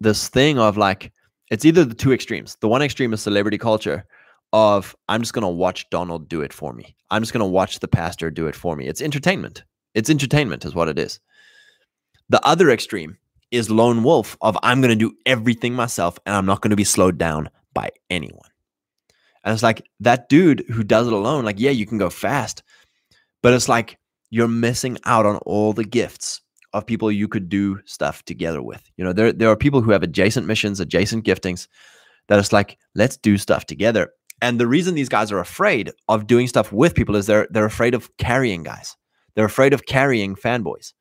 this 0.00 0.28
thing 0.28 0.58
of 0.58 0.76
like, 0.76 1.12
it's 1.50 1.64
either 1.64 1.84
the 1.84 1.94
two 1.94 2.12
extremes. 2.12 2.56
The 2.60 2.68
one 2.68 2.82
extreme 2.82 3.12
is 3.12 3.20
celebrity 3.20 3.58
culture 3.58 4.06
of 4.52 4.96
I'm 5.08 5.20
just 5.20 5.32
going 5.32 5.42
to 5.42 5.48
watch 5.48 5.88
Donald 5.90 6.28
do 6.28 6.42
it 6.42 6.52
for 6.52 6.72
me. 6.72 6.96
I'm 7.10 7.22
just 7.22 7.32
going 7.32 7.40
to 7.40 7.46
watch 7.46 7.80
the 7.80 7.88
pastor 7.88 8.30
do 8.30 8.46
it 8.46 8.54
for 8.54 8.76
me. 8.76 8.86
It's 8.86 9.02
entertainment. 9.02 9.64
It's 9.94 10.10
entertainment, 10.10 10.64
is 10.64 10.74
what 10.74 10.88
it 10.88 10.98
is. 10.98 11.20
The 12.28 12.44
other 12.46 12.70
extreme 12.70 13.16
is 13.50 13.70
lone 13.70 14.02
wolf 14.02 14.36
of 14.40 14.56
I'm 14.62 14.80
going 14.80 14.96
to 14.96 15.08
do 15.08 15.16
everything 15.26 15.74
myself 15.74 16.18
and 16.24 16.34
I'm 16.34 16.46
not 16.46 16.60
going 16.60 16.70
to 16.70 16.76
be 16.76 16.84
slowed 16.84 17.18
down 17.18 17.50
by 17.74 17.90
anyone. 18.08 18.48
And 19.42 19.52
it's 19.52 19.62
like 19.62 19.86
that 20.00 20.28
dude 20.28 20.64
who 20.68 20.84
does 20.84 21.06
it 21.06 21.12
alone, 21.12 21.44
like, 21.44 21.58
yeah, 21.58 21.70
you 21.70 21.86
can 21.86 21.98
go 21.98 22.10
fast, 22.10 22.62
but 23.42 23.52
it's 23.52 23.68
like 23.68 23.98
you're 24.30 24.48
missing 24.48 24.98
out 25.04 25.26
on 25.26 25.36
all 25.38 25.72
the 25.72 25.84
gifts 25.84 26.40
of 26.72 26.86
people 26.86 27.10
you 27.10 27.28
could 27.28 27.48
do 27.48 27.80
stuff 27.84 28.24
together 28.24 28.62
with. 28.62 28.90
You 28.96 29.04
know, 29.04 29.12
there, 29.12 29.32
there 29.32 29.50
are 29.50 29.56
people 29.56 29.80
who 29.80 29.90
have 29.90 30.02
adjacent 30.02 30.46
missions, 30.46 30.80
adjacent 30.80 31.24
giftings 31.24 31.66
that 32.28 32.38
it's 32.38 32.52
like, 32.52 32.78
let's 32.94 33.16
do 33.16 33.38
stuff 33.38 33.66
together. 33.66 34.12
And 34.42 34.58
the 34.58 34.66
reason 34.66 34.94
these 34.94 35.08
guys 35.08 35.32
are 35.32 35.38
afraid 35.38 35.92
of 36.08 36.26
doing 36.26 36.46
stuff 36.46 36.72
with 36.72 36.94
people 36.94 37.16
is 37.16 37.26
they're 37.26 37.46
they're 37.50 37.66
afraid 37.66 37.94
of 37.94 38.16
carrying 38.16 38.62
guys. 38.62 38.96
They're 39.34 39.44
afraid 39.44 39.72
of 39.74 39.86
carrying 39.86 40.34
fanboys 40.34 40.92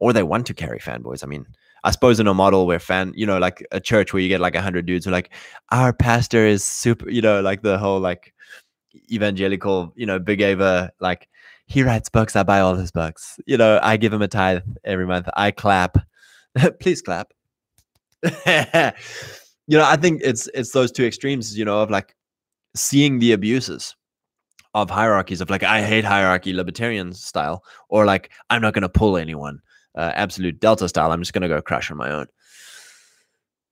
or 0.00 0.12
they 0.12 0.22
want 0.22 0.46
to 0.46 0.54
carry 0.54 0.78
fanboys. 0.78 1.22
I 1.22 1.26
mean, 1.26 1.46
I 1.84 1.90
suppose 1.90 2.18
in 2.18 2.26
a 2.26 2.34
model 2.34 2.66
where 2.66 2.80
fan, 2.80 3.12
you 3.14 3.26
know, 3.26 3.38
like 3.38 3.64
a 3.70 3.80
church 3.80 4.12
where 4.12 4.22
you 4.22 4.28
get 4.28 4.40
like 4.40 4.54
a 4.54 4.62
hundred 4.62 4.86
dudes 4.86 5.04
who 5.04 5.10
like, 5.10 5.32
our 5.70 5.92
pastor 5.92 6.44
is 6.44 6.64
super, 6.64 7.08
you 7.08 7.22
know, 7.22 7.40
like 7.40 7.62
the 7.62 7.78
whole 7.78 8.00
like 8.00 8.34
evangelical, 9.12 9.92
you 9.94 10.06
know, 10.06 10.18
big 10.18 10.40
Ava, 10.40 10.90
like 11.00 11.28
he 11.66 11.82
writes 11.82 12.08
books, 12.08 12.36
I 12.36 12.42
buy 12.42 12.60
all 12.60 12.74
his 12.74 12.90
books. 12.90 13.38
You 13.46 13.56
know, 13.56 13.80
I 13.82 13.96
give 13.96 14.12
him 14.12 14.22
a 14.22 14.28
tithe 14.28 14.62
every 14.84 15.06
month. 15.06 15.28
I 15.34 15.50
clap. 15.50 15.98
Please 16.80 17.02
clap. 17.02 17.32
you 18.22 19.78
know, 19.78 19.84
I 19.84 19.96
think 19.96 20.20
it's 20.24 20.48
it's 20.54 20.72
those 20.72 20.92
two 20.92 21.04
extremes, 21.04 21.56
you 21.58 21.64
know, 21.64 21.80
of 21.82 21.90
like 21.90 22.14
seeing 22.74 23.18
the 23.18 23.32
abuses 23.32 23.94
of 24.74 24.90
hierarchies 24.90 25.40
of 25.40 25.50
like 25.50 25.62
I 25.62 25.82
hate 25.82 26.04
hierarchy 26.04 26.52
libertarian 26.52 27.12
style 27.12 27.62
or 27.88 28.04
like 28.04 28.32
I'm 28.50 28.60
not 28.60 28.74
going 28.74 28.82
to 28.82 28.88
pull 28.88 29.16
anyone 29.16 29.60
uh, 29.94 30.12
absolute 30.14 30.60
delta 30.60 30.88
style. 30.88 31.12
I'm 31.12 31.20
just 31.20 31.32
going 31.32 31.42
to 31.42 31.48
go 31.48 31.62
crash 31.62 31.90
on 31.90 31.96
my 31.96 32.10
own. 32.10 32.26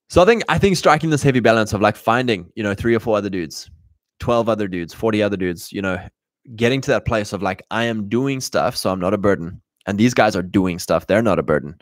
So 0.08 0.22
I 0.22 0.24
think 0.24 0.44
I 0.48 0.58
think 0.58 0.76
striking 0.76 1.10
this 1.10 1.22
heavy 1.22 1.40
balance 1.40 1.72
of 1.72 1.80
like 1.80 1.96
finding, 1.96 2.50
you 2.54 2.62
know, 2.62 2.74
three 2.74 2.94
or 2.94 3.00
four 3.00 3.16
other 3.16 3.30
dudes, 3.30 3.70
12 4.20 4.48
other 4.48 4.68
dudes, 4.68 4.94
40 4.94 5.22
other 5.22 5.36
dudes, 5.36 5.72
you 5.72 5.82
know, 5.82 5.98
getting 6.56 6.80
to 6.82 6.90
that 6.90 7.06
place 7.06 7.32
of 7.32 7.42
like 7.42 7.62
I 7.70 7.84
am 7.84 8.08
doing 8.08 8.40
stuff 8.40 8.76
so 8.76 8.90
I'm 8.90 9.00
not 9.00 9.14
a 9.14 9.18
burden 9.18 9.60
and 9.86 9.98
these 9.98 10.14
guys 10.14 10.36
are 10.36 10.42
doing 10.42 10.78
stuff, 10.78 11.06
they're 11.06 11.22
not 11.22 11.38
a 11.38 11.42
burden. 11.42 11.80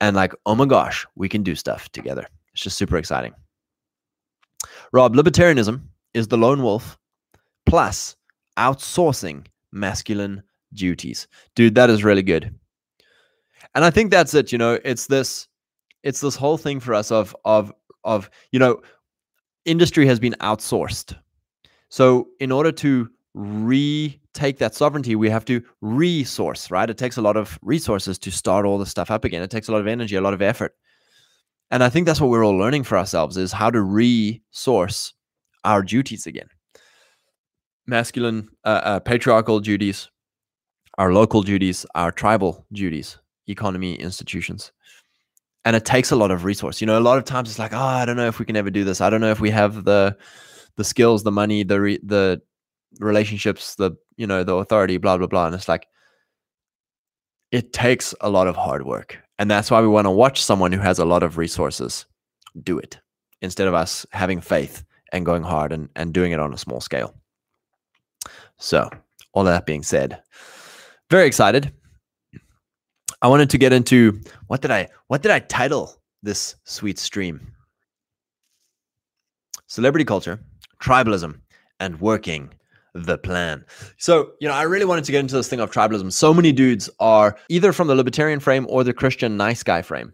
And 0.00 0.16
like, 0.16 0.32
oh 0.46 0.54
my 0.54 0.64
gosh, 0.64 1.06
we 1.14 1.28
can 1.28 1.42
do 1.42 1.54
stuff 1.54 1.90
together. 1.90 2.26
It's 2.54 2.62
just 2.62 2.78
super 2.78 2.96
exciting. 2.96 3.34
Rob, 4.92 5.14
libertarianism 5.14 5.82
is 6.14 6.28
the 6.28 6.38
lone 6.38 6.62
wolf 6.62 6.98
plus 7.66 8.16
outsourcing 8.58 9.46
masculine 9.72 10.42
duties. 10.72 11.28
Dude, 11.54 11.74
that 11.74 11.90
is 11.90 12.02
really 12.02 12.22
good 12.22 12.54
and 13.74 13.84
i 13.84 13.90
think 13.90 14.10
that's 14.10 14.34
it 14.34 14.52
you 14.52 14.58
know 14.58 14.78
it's 14.84 15.06
this 15.06 15.48
it's 16.02 16.20
this 16.20 16.36
whole 16.36 16.56
thing 16.56 16.80
for 16.80 16.94
us 16.94 17.10
of 17.10 17.34
of 17.44 17.72
of 18.04 18.30
you 18.52 18.58
know 18.58 18.80
industry 19.64 20.06
has 20.06 20.18
been 20.18 20.34
outsourced 20.40 21.16
so 21.88 22.28
in 22.40 22.50
order 22.50 22.72
to 22.72 23.08
retake 23.34 24.58
that 24.58 24.74
sovereignty 24.74 25.14
we 25.14 25.30
have 25.30 25.44
to 25.44 25.62
resource 25.80 26.70
right? 26.70 26.90
It 26.90 26.98
takes 26.98 27.16
a 27.16 27.22
lot 27.22 27.36
of 27.36 27.58
resources 27.62 28.18
to 28.20 28.30
start 28.30 28.66
all 28.66 28.78
the 28.78 28.86
stuff 28.86 29.10
up 29.10 29.24
again. 29.24 29.42
It 29.42 29.50
takes 29.50 29.68
a 29.68 29.72
lot 29.72 29.80
of 29.80 29.86
energy 29.86 30.16
a 30.16 30.20
lot 30.20 30.34
of 30.34 30.42
effort. 30.42 30.74
And 31.72 31.84
i 31.84 31.88
think 31.88 32.06
that's 32.06 32.20
what 32.20 32.30
we're 32.30 32.44
all 32.44 32.56
learning 32.58 32.84
for 32.84 32.98
ourselves 32.98 33.36
is 33.36 33.52
how 33.52 33.70
to 33.70 33.80
resource 33.80 35.14
our 35.64 35.82
duties 35.82 36.26
again. 36.26 36.48
Masculine 37.86 38.48
uh, 38.64 38.80
uh, 38.84 39.00
patriarchal 39.00 39.60
duties 39.60 40.08
our 40.98 41.12
local 41.12 41.42
duties 41.42 41.86
our 41.94 42.12
tribal 42.12 42.66
duties 42.72 43.18
economy 43.46 43.94
institutions. 43.94 44.72
And 45.64 45.76
it 45.76 45.84
takes 45.84 46.10
a 46.10 46.16
lot 46.16 46.30
of 46.30 46.44
resource. 46.44 46.80
You 46.80 46.86
know 46.86 46.98
a 46.98 47.00
lot 47.00 47.18
of 47.18 47.24
times 47.24 47.48
it's 47.48 47.58
like 47.58 47.72
oh 47.72 47.78
i 47.78 48.04
don't 48.04 48.16
know 48.16 48.26
if 48.26 48.38
we 48.40 48.44
can 48.44 48.56
ever 48.56 48.70
do 48.70 48.84
this. 48.84 49.00
I 49.00 49.10
don't 49.10 49.20
know 49.20 49.30
if 49.30 49.40
we 49.40 49.50
have 49.50 49.84
the 49.84 50.16
the 50.76 50.84
skills 50.84 51.22
the 51.22 51.32
money 51.32 51.62
the 51.62 51.80
re- 51.80 52.00
the 52.02 52.40
relationships 52.98 53.74
the 53.76 53.92
you 54.16 54.26
know 54.26 54.42
the 54.42 54.54
authority 54.54 54.96
blah 54.96 55.16
blah 55.16 55.26
blah 55.26 55.46
and 55.46 55.54
it's 55.54 55.68
like 55.68 55.86
it 57.52 57.72
takes 57.72 58.14
a 58.20 58.30
lot 58.30 58.46
of 58.46 58.56
hard 58.56 58.84
work 58.84 59.18
and 59.38 59.50
that's 59.50 59.70
why 59.70 59.80
we 59.80 59.88
want 59.88 60.06
to 60.06 60.10
watch 60.10 60.42
someone 60.42 60.72
who 60.72 60.80
has 60.80 60.98
a 60.98 61.04
lot 61.04 61.22
of 61.22 61.38
resources 61.38 62.06
do 62.62 62.78
it 62.78 62.98
instead 63.42 63.68
of 63.68 63.74
us 63.74 64.04
having 64.12 64.40
faith 64.40 64.84
and 65.12 65.26
going 65.26 65.42
hard 65.42 65.72
and, 65.72 65.88
and 65.96 66.12
doing 66.12 66.32
it 66.32 66.40
on 66.40 66.52
a 66.52 66.58
small 66.58 66.80
scale 66.80 67.14
so 68.58 68.90
all 69.32 69.44
that 69.44 69.66
being 69.66 69.82
said 69.82 70.20
very 71.08 71.26
excited 71.26 71.72
I 73.22 73.28
wanted 73.28 73.50
to 73.50 73.58
get 73.58 73.72
into 73.72 74.18
what 74.46 74.62
did 74.62 74.70
I 74.70 74.88
what 75.08 75.20
did 75.20 75.30
I 75.30 75.40
title 75.40 76.00
this 76.22 76.56
sweet 76.64 76.98
stream? 76.98 77.52
Celebrity 79.66 80.06
culture, 80.06 80.40
tribalism, 80.82 81.38
and 81.80 82.00
working 82.00 82.50
the 82.94 83.18
plan. 83.18 83.64
So, 83.98 84.32
you 84.40 84.48
know, 84.48 84.54
I 84.54 84.62
really 84.62 84.84
wanted 84.84 85.04
to 85.04 85.12
get 85.12 85.20
into 85.20 85.34
this 85.34 85.48
thing 85.48 85.60
of 85.60 85.70
tribalism. 85.70 86.12
So 86.12 86.34
many 86.34 86.52
dudes 86.52 86.90
are 86.98 87.36
either 87.48 87.72
from 87.72 87.88
the 87.88 87.94
libertarian 87.94 88.40
frame 88.40 88.66
or 88.68 88.84
the 88.84 88.92
Christian 88.92 89.36
nice 89.36 89.62
guy 89.62 89.82
frame 89.82 90.12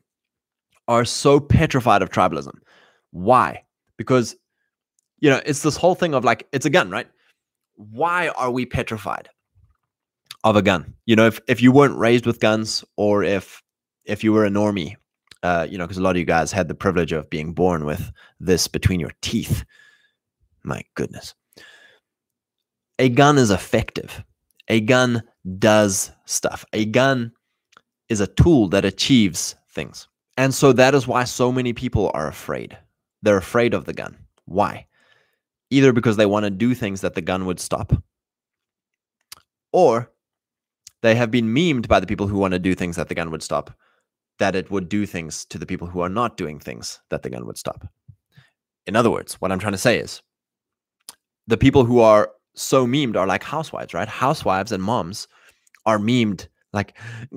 are 0.88 1.04
so 1.04 1.40
petrified 1.40 2.02
of 2.02 2.10
tribalism. 2.10 2.54
Why? 3.10 3.64
Because 3.96 4.36
you 5.18 5.30
know, 5.30 5.40
it's 5.46 5.62
this 5.62 5.76
whole 5.76 5.94
thing 5.94 6.14
of 6.14 6.24
like 6.24 6.46
it's 6.52 6.66
a 6.66 6.70
gun, 6.70 6.90
right? 6.90 7.08
Why 7.76 8.28
are 8.28 8.50
we 8.50 8.66
petrified? 8.66 9.28
of 10.46 10.54
a 10.54 10.62
gun. 10.62 10.94
You 11.06 11.16
know, 11.16 11.26
if 11.26 11.40
if 11.48 11.60
you 11.60 11.72
weren't 11.72 11.98
raised 11.98 12.24
with 12.24 12.38
guns, 12.38 12.84
or 12.96 13.24
if 13.24 13.62
if 14.04 14.22
you 14.22 14.32
were 14.32 14.46
a 14.46 14.50
normie, 14.50 14.94
uh, 15.42 15.66
you 15.68 15.76
know, 15.76 15.84
because 15.84 15.98
a 15.98 16.02
lot 16.02 16.12
of 16.12 16.18
you 16.18 16.24
guys 16.24 16.52
had 16.52 16.68
the 16.68 16.74
privilege 16.74 17.10
of 17.12 17.28
being 17.28 17.52
born 17.52 17.84
with 17.84 18.12
this 18.38 18.68
between 18.68 19.00
your 19.00 19.10
teeth. 19.22 19.64
My 20.62 20.82
goodness. 20.94 21.34
A 22.98 23.08
gun 23.08 23.38
is 23.38 23.50
effective. 23.50 24.24
A 24.68 24.80
gun 24.80 25.22
does 25.58 26.10
stuff. 26.24 26.64
A 26.72 26.84
gun 26.86 27.32
is 28.08 28.20
a 28.20 28.26
tool 28.26 28.68
that 28.68 28.84
achieves 28.84 29.54
things. 29.70 30.08
And 30.36 30.54
so 30.54 30.72
that 30.72 30.94
is 30.94 31.06
why 31.06 31.24
so 31.24 31.50
many 31.52 31.72
people 31.72 32.10
are 32.14 32.28
afraid. 32.28 32.76
They're 33.22 33.36
afraid 33.36 33.74
of 33.74 33.84
the 33.84 33.92
gun. 33.92 34.16
Why? 34.44 34.86
either 35.70 35.92
because 35.92 36.16
they 36.16 36.26
want 36.26 36.44
to 36.44 36.50
do 36.50 36.74
things 36.74 37.00
that 37.00 37.14
the 37.14 37.20
gun 37.20 37.46
would 37.46 37.60
stop, 37.60 37.92
or 39.72 40.12
they 41.02 41.14
have 41.14 41.30
been 41.30 41.46
memed 41.54 41.88
by 41.88 42.00
the 42.00 42.06
people 42.06 42.26
who 42.26 42.38
want 42.38 42.52
to 42.52 42.58
do 42.58 42.74
things 42.74 42.96
that 42.96 43.08
the 43.08 43.14
gun 43.14 43.30
would 43.30 43.42
stop, 43.42 43.70
that 44.38 44.54
it 44.54 44.70
would 44.70 44.88
do 44.88 45.06
things 45.06 45.44
to 45.46 45.58
the 45.58 45.66
people 45.66 45.86
who 45.86 46.00
are 46.00 46.08
not 46.08 46.36
doing 46.36 46.58
things 46.58 47.00
that 47.10 47.22
the 47.22 47.30
gun 47.30 47.46
would 47.46 47.58
stop. 47.58 47.86
In 48.86 48.96
other 48.96 49.10
words, 49.10 49.34
what 49.34 49.50
I'm 49.50 49.58
trying 49.58 49.72
to 49.72 49.78
say 49.78 49.98
is 49.98 50.22
the 51.46 51.56
people 51.56 51.84
who 51.84 52.00
are 52.00 52.30
so 52.56 52.86
memed 52.86 53.16
are 53.16 53.26
like 53.26 53.44
housewives, 53.44 53.94
right? 53.94 54.08
Housewives 54.08 54.72
and 54.72 54.82
moms 54.82 55.28
are 55.84 55.98
memed 55.98 56.48
like 56.76 56.96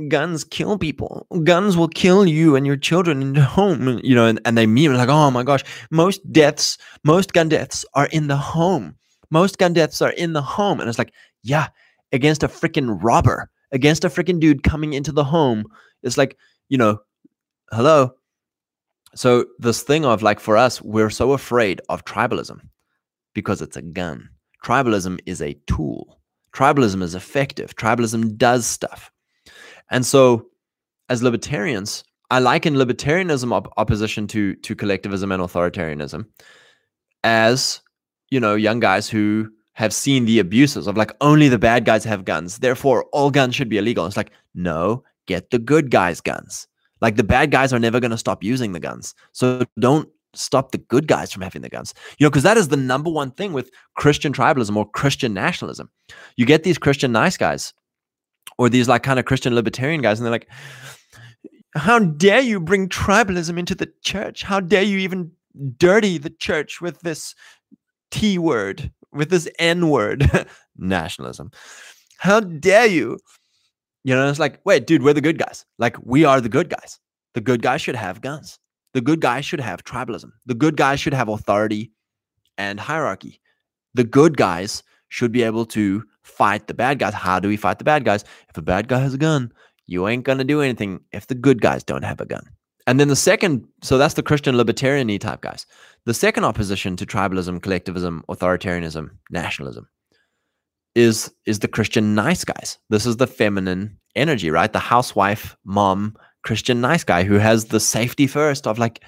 guns 0.10 0.44
kill 0.44 0.78
people. 0.78 1.26
Guns 1.44 1.78
will 1.78 1.88
kill 1.88 2.26
you 2.26 2.56
and 2.56 2.68
your 2.68 2.76
children 2.76 3.22
in 3.22 3.34
the 3.34 3.44
home 3.44 4.00
you 4.04 4.14
know 4.14 4.26
and, 4.26 4.40
and 4.46 4.58
they 4.58 4.68
meme 4.68 4.94
like 4.94 5.10
oh 5.10 5.32
my 5.32 5.44
gosh 5.44 5.64
most 5.92 6.20
deaths 6.32 6.78
most 7.04 7.34
gun 7.34 7.50
deaths 7.50 7.86
are 7.94 8.08
in 8.08 8.28
the 8.28 8.38
home. 8.38 8.96
Most 9.32 9.58
gun 9.58 9.74
deaths 9.74 10.02
are 10.02 10.12
in 10.12 10.34
the 10.34 10.42
home. 10.42 10.80
And 10.80 10.90
it's 10.90 11.00
like 11.00 11.14
yeah 11.42 11.70
against 12.12 12.44
a 12.44 12.48
freaking 12.48 13.02
robber 13.02 13.50
against 13.72 14.04
a 14.04 14.10
freaking 14.10 14.40
dude 14.40 14.64
coming 14.64 14.94
into 14.94 15.12
the 15.12 15.24
home 15.24 15.64
it's 16.04 16.18
like 16.18 16.38
you 16.68 16.78
know 16.78 17.00
hello. 17.72 18.12
So 19.16 19.46
this 19.58 19.82
thing 19.84 20.06
of 20.06 20.22
like 20.22 20.40
for 20.40 20.58
us 20.58 20.82
we're 20.82 21.10
so 21.10 21.32
afraid 21.32 21.82
of 21.90 22.04
tribalism 22.04 22.60
because 23.34 23.62
it's 23.62 23.78
a 23.78 23.82
gun 23.82 24.30
tribalism 24.64 25.20
is 25.26 25.42
a 25.42 25.54
tool 25.68 26.20
tribalism 26.54 27.02
is 27.02 27.16
effective 27.16 27.76
tribalism 27.76 28.38
does 28.38 28.66
stuff 28.66 29.12
and 29.90 30.06
so, 30.06 30.48
as 31.10 31.24
libertarians, 31.24 32.04
I 32.32 32.40
liken 32.40 32.76
libertarianism 32.76 33.52
op- 33.52 33.74
opposition 33.78 34.28
to 34.28 34.56
to 34.56 34.76
collectivism 34.76 35.32
and 35.32 35.42
authoritarianism 35.42 36.26
as 37.24 37.82
you 38.30 38.40
know 38.40 38.56
young 38.56 38.80
guys 38.80 39.10
who 39.10 39.50
have 39.74 39.94
seen 39.94 40.26
the 40.26 40.40
abuses 40.40 40.88
of 40.88 40.98
like 40.98 41.12
only 41.22 41.48
the 41.48 41.58
bad 41.58 41.86
guys 41.86 42.04
have 42.04 42.26
guns, 42.26 42.60
therefore 42.60 43.06
all 43.14 43.32
guns 43.32 43.56
should 43.56 43.70
be 43.70 43.78
illegal. 43.78 44.06
It's 44.06 44.18
like 44.18 44.32
no, 44.54 45.04
get 45.26 45.50
the 45.50 45.60
good 45.60 45.90
guys 45.90 46.22
guns. 46.22 46.68
Like 47.02 47.16
the 47.16 47.24
bad 47.24 47.50
guys 47.50 47.72
are 47.72 47.80
never 47.80 48.00
going 48.00 48.12
to 48.12 48.18
stop 48.18 48.44
using 48.44 48.74
the 48.74 48.80
guns, 48.80 49.16
so 49.32 49.64
don't 49.80 50.10
stop 50.34 50.72
the 50.72 50.78
good 50.78 51.08
guys 51.08 51.32
from 51.32 51.42
having 51.42 51.62
the 51.62 51.70
guns. 51.70 51.94
You 52.18 52.26
know, 52.26 52.30
because 52.30 52.44
that 52.44 52.58
is 52.58 52.68
the 52.68 52.78
number 52.78 53.10
one 53.10 53.32
thing 53.32 53.54
with 53.54 53.72
Christian 53.96 54.34
tribalism 54.34 54.76
or 54.76 54.90
Christian 54.90 55.34
nationalism. 55.34 55.90
You 56.36 56.46
get 56.46 56.64
these 56.64 56.78
Christian 56.78 57.12
nice 57.12 57.38
guys 57.38 57.74
or 58.58 58.70
these 58.70 58.88
like 58.88 59.04
kind 59.04 59.20
of 59.20 59.26
Christian 59.26 59.56
libertarian 59.56 60.02
guys, 60.02 60.20
and 60.20 60.26
they're 60.26 60.32
like, 60.32 60.50
how 61.76 62.00
dare 62.00 62.42
you 62.42 62.60
bring 62.60 62.90
tribalism 62.90 63.58
into 63.58 63.76
the 63.76 63.92
church? 64.04 64.44
How 64.44 64.60
dare 64.60 64.84
you 64.84 64.98
even 65.00 65.32
dirty 65.78 66.18
the 66.18 66.30
church 66.30 66.82
with 66.82 67.00
this 67.02 67.36
T 68.12 68.38
word, 68.38 68.92
with 69.12 69.30
this 69.30 69.48
N 69.60 69.90
word, 69.90 70.30
nationalism? 70.78 71.52
How 72.18 72.40
dare 72.40 72.88
you? 72.88 73.18
You 74.04 74.16
know, 74.16 74.30
it's 74.30 74.40
like, 74.40 74.60
wait, 74.66 74.88
dude, 74.88 75.04
we're 75.04 75.14
the 75.14 75.22
good 75.22 75.38
guys. 75.38 75.66
Like, 75.78 75.98
we 76.04 76.26
are 76.26 76.42
the 76.42 76.50
good 76.50 76.70
guys. 76.70 77.00
The 77.34 77.42
good 77.42 77.62
guys 77.62 77.82
should 77.82 77.96
have 77.96 78.22
guns. 78.22 78.60
The 78.94 79.02
good 79.02 79.22
guys 79.22 79.46
should 79.46 79.60
have 79.60 79.84
tribalism. 79.84 80.32
The 80.46 80.56
good 80.56 80.78
guys 80.78 81.00
should 81.00 81.14
have 81.14 81.30
authority 81.30 81.92
and 82.58 82.80
hierarchy. 82.80 83.40
The 83.94 84.04
good 84.04 84.38
guys 84.38 84.84
should 85.10 85.32
be 85.32 85.44
able 85.44 85.66
to 85.68 86.04
fight 86.24 86.68
the 86.68 86.74
bad 86.74 87.00
guys. 87.00 87.14
How 87.14 87.40
do 87.40 87.48
we 87.48 87.58
fight 87.58 87.80
the 87.80 87.84
bad 87.84 88.06
guys? 88.06 88.24
If 88.50 88.58
a 88.58 88.62
bad 88.62 88.88
guy 88.88 89.00
has 89.00 89.14
a 89.14 89.18
gun, 89.18 89.52
you 89.88 90.08
ain't 90.08 90.24
going 90.24 90.38
to 90.38 90.44
do 90.44 90.62
anything 90.62 91.02
if 91.12 91.28
the 91.28 91.36
good 91.36 91.62
guys 91.62 91.84
don't 91.84 92.04
have 92.04 92.22
a 92.22 92.26
gun. 92.26 92.44
And 92.88 93.00
then 93.00 93.08
the 93.08 93.16
second, 93.16 93.68
so 93.84 93.98
that's 93.98 94.16
the 94.16 94.24
Christian 94.24 94.58
libertarian 94.58 95.20
type 95.20 95.42
guys. 95.42 95.66
The 96.06 96.14
second 96.14 96.44
opposition 96.44 96.96
to 96.96 97.06
tribalism, 97.06 97.62
collectivism, 97.62 98.24
authoritarianism, 98.30 99.10
nationalism 99.30 99.88
is 100.96 101.32
is 101.46 101.60
the 101.60 101.68
Christian 101.68 102.16
nice 102.16 102.44
guys. 102.44 102.80
This 102.90 103.06
is 103.06 103.18
the 103.18 103.28
feminine 103.28 103.98
energy, 104.16 104.50
right? 104.50 104.74
The 104.74 104.80
housewife, 104.80 105.56
mom, 105.64 106.16
Christian 106.44 106.82
nice 106.82 107.04
guy 107.04 107.24
who 107.24 107.36
has 107.36 107.66
the 107.66 107.80
safety 107.80 108.28
first 108.28 108.68
of 108.68 108.80
like, 108.80 109.04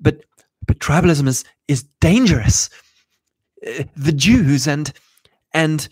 but 0.00 0.24
but 0.66 0.78
tribalism 0.78 1.28
is 1.28 1.44
is 1.68 1.84
dangerous. 2.00 2.70
Uh, 3.66 3.84
the 3.96 4.12
Jews 4.12 4.66
and 4.66 4.92
and 5.52 5.88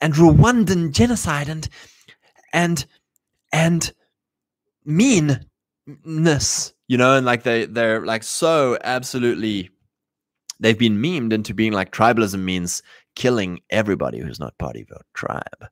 and 0.00 0.14
Rwandan 0.14 0.92
genocide 0.92 1.48
and 1.48 1.68
and 2.52 2.86
and 3.52 3.92
meanness, 4.84 6.72
you 6.88 6.96
know, 6.96 7.16
and 7.16 7.26
like 7.26 7.42
they 7.42 7.66
they're 7.66 8.04
like 8.04 8.22
so 8.22 8.78
absolutely 8.84 9.70
they've 10.60 10.78
been 10.78 10.98
memed 10.98 11.32
into 11.32 11.54
being 11.54 11.72
like 11.72 11.92
tribalism 11.92 12.40
means 12.40 12.82
killing 13.14 13.60
everybody 13.70 14.18
who's 14.18 14.40
not 14.40 14.56
part 14.58 14.76
of 14.76 14.88
your 14.88 15.00
tribe. 15.14 15.68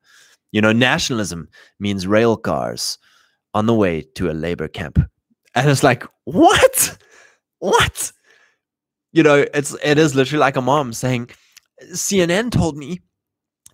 You 0.52 0.61
know, 0.61 0.72
nationalism 0.72 1.48
means 1.80 2.07
rail 2.07 2.37
cars 2.37 2.98
on 3.55 3.67
the 3.67 3.75
way 3.75 4.03
to 4.17 4.31
a 4.31 4.35
labor 4.35 4.69
camp. 4.69 4.99
And 5.55 5.71
it's 5.71 5.83
like, 5.83 6.05
what? 6.25 6.99
What? 7.61 8.12
You 9.12 9.23
know, 9.23 9.47
it's 9.55 9.75
it 9.83 9.97
is 9.97 10.14
literally 10.14 10.40
like 10.40 10.57
a 10.57 10.61
mom 10.61 10.93
saying, 10.93 11.31
CNN 11.93 12.51
told 12.51 12.77
me 12.77 13.01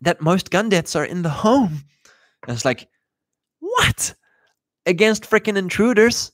that 0.02 0.20
most 0.20 0.50
gun 0.50 0.68
deaths 0.68 0.94
are 0.94 1.04
in 1.04 1.22
the 1.22 1.30
home. 1.30 1.82
And 2.46 2.54
it's 2.54 2.64
like, 2.64 2.88
what? 3.58 4.14
Against 4.86 5.28
freaking 5.28 5.56
intruders? 5.56 6.32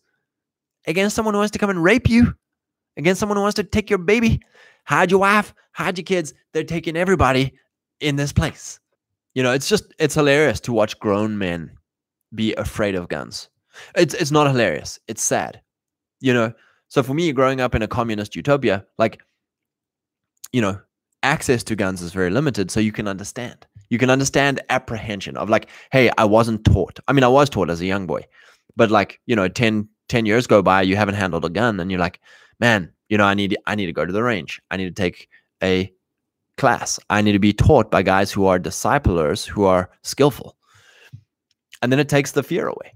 Against 0.87 1.17
someone 1.17 1.35
who 1.35 1.39
wants 1.39 1.53
to 1.53 1.59
come 1.59 1.71
and 1.71 1.83
rape 1.83 2.09
you? 2.09 2.35
Against 2.97 3.21
someone 3.21 3.37
who 3.37 3.43
wants 3.43 3.57
to 3.57 3.65
take 3.65 3.91
your 3.91 3.99
baby? 3.99 4.41
Hide 4.87 5.11
your 5.11 5.21
wife, 5.21 5.53
hide 5.73 5.99
your 5.99 6.05
kids. 6.05 6.33
They're 6.53 6.65
taking 6.65 6.97
everybody 6.97 7.53
in 8.01 8.17
this 8.17 8.33
place. 8.33 8.79
You 9.35 9.43
know, 9.43 9.53
it's 9.53 9.69
just, 9.69 9.93
it's 9.99 10.15
hilarious 10.15 10.61
to 10.61 10.73
watch 10.73 10.99
grown 10.99 11.39
men 11.39 11.77
be 12.35 12.55
afraid 12.55 12.95
of 12.95 13.09
guns. 13.09 13.49
It's, 13.95 14.15
it's 14.15 14.31
not 14.31 14.47
hilarious. 14.47 14.99
It's 15.07 15.23
sad. 15.23 15.61
You 16.21 16.33
know, 16.33 16.53
so 16.89 17.03
for 17.03 17.15
me, 17.15 17.33
growing 17.33 17.61
up 17.61 17.75
in 17.75 17.83
a 17.83 17.89
communist 17.89 18.35
utopia, 18.35 18.85
like, 18.99 19.21
you 20.53 20.61
know, 20.61 20.81
access 21.23 21.63
to 21.65 21.77
guns 21.77 22.03
is 22.03 22.13
very 22.13 22.31
limited 22.31 22.71
so 22.71 22.79
you 22.79 22.93
can 22.93 23.09
understand 23.09 23.67
you 23.89 23.99
can 23.99 24.11
understand 24.11 24.61
apprehension 24.71 25.37
of 25.37 25.49
like 25.49 25.69
hey 25.91 26.11
i 26.19 26.25
wasn't 26.25 26.65
taught 26.65 27.01
i 27.09 27.13
mean 27.13 27.25
i 27.25 27.29
was 27.29 27.51
taught 27.51 27.71
as 27.71 27.81
a 27.81 27.87
young 27.87 28.07
boy 28.07 28.23
but 28.77 28.91
like 28.91 29.21
you 29.27 29.35
know 29.35 29.49
10 29.49 29.89
10 30.09 30.27
years 30.27 30.47
go 30.47 30.63
by 30.63 30.83
you 30.83 30.95
haven't 30.95 31.15
handled 31.17 31.45
a 31.45 31.49
gun 31.49 31.81
and 31.81 31.91
you're 31.91 32.01
like 32.01 32.21
man 32.61 32.93
you 33.09 33.19
know 33.19 33.25
i 33.25 33.35
need 33.35 33.57
i 33.67 33.75
need 33.75 33.87
to 33.87 33.93
go 33.93 34.07
to 34.07 34.13
the 34.13 34.23
range 34.23 34.61
i 34.71 34.77
need 34.77 34.95
to 34.95 35.03
take 35.03 35.29
a 35.63 35.93
class 36.57 37.01
i 37.11 37.21
need 37.21 37.33
to 37.33 37.39
be 37.39 37.53
taught 37.53 37.91
by 37.91 38.03
guys 38.03 38.31
who 38.31 38.47
are 38.47 38.59
disciplers 38.59 39.45
who 39.45 39.65
are 39.65 39.91
skillful 40.03 40.57
and 41.83 41.93
then 41.93 41.99
it 41.99 42.09
takes 42.09 42.33
the 42.33 42.43
fear 42.43 42.67
away 42.67 42.93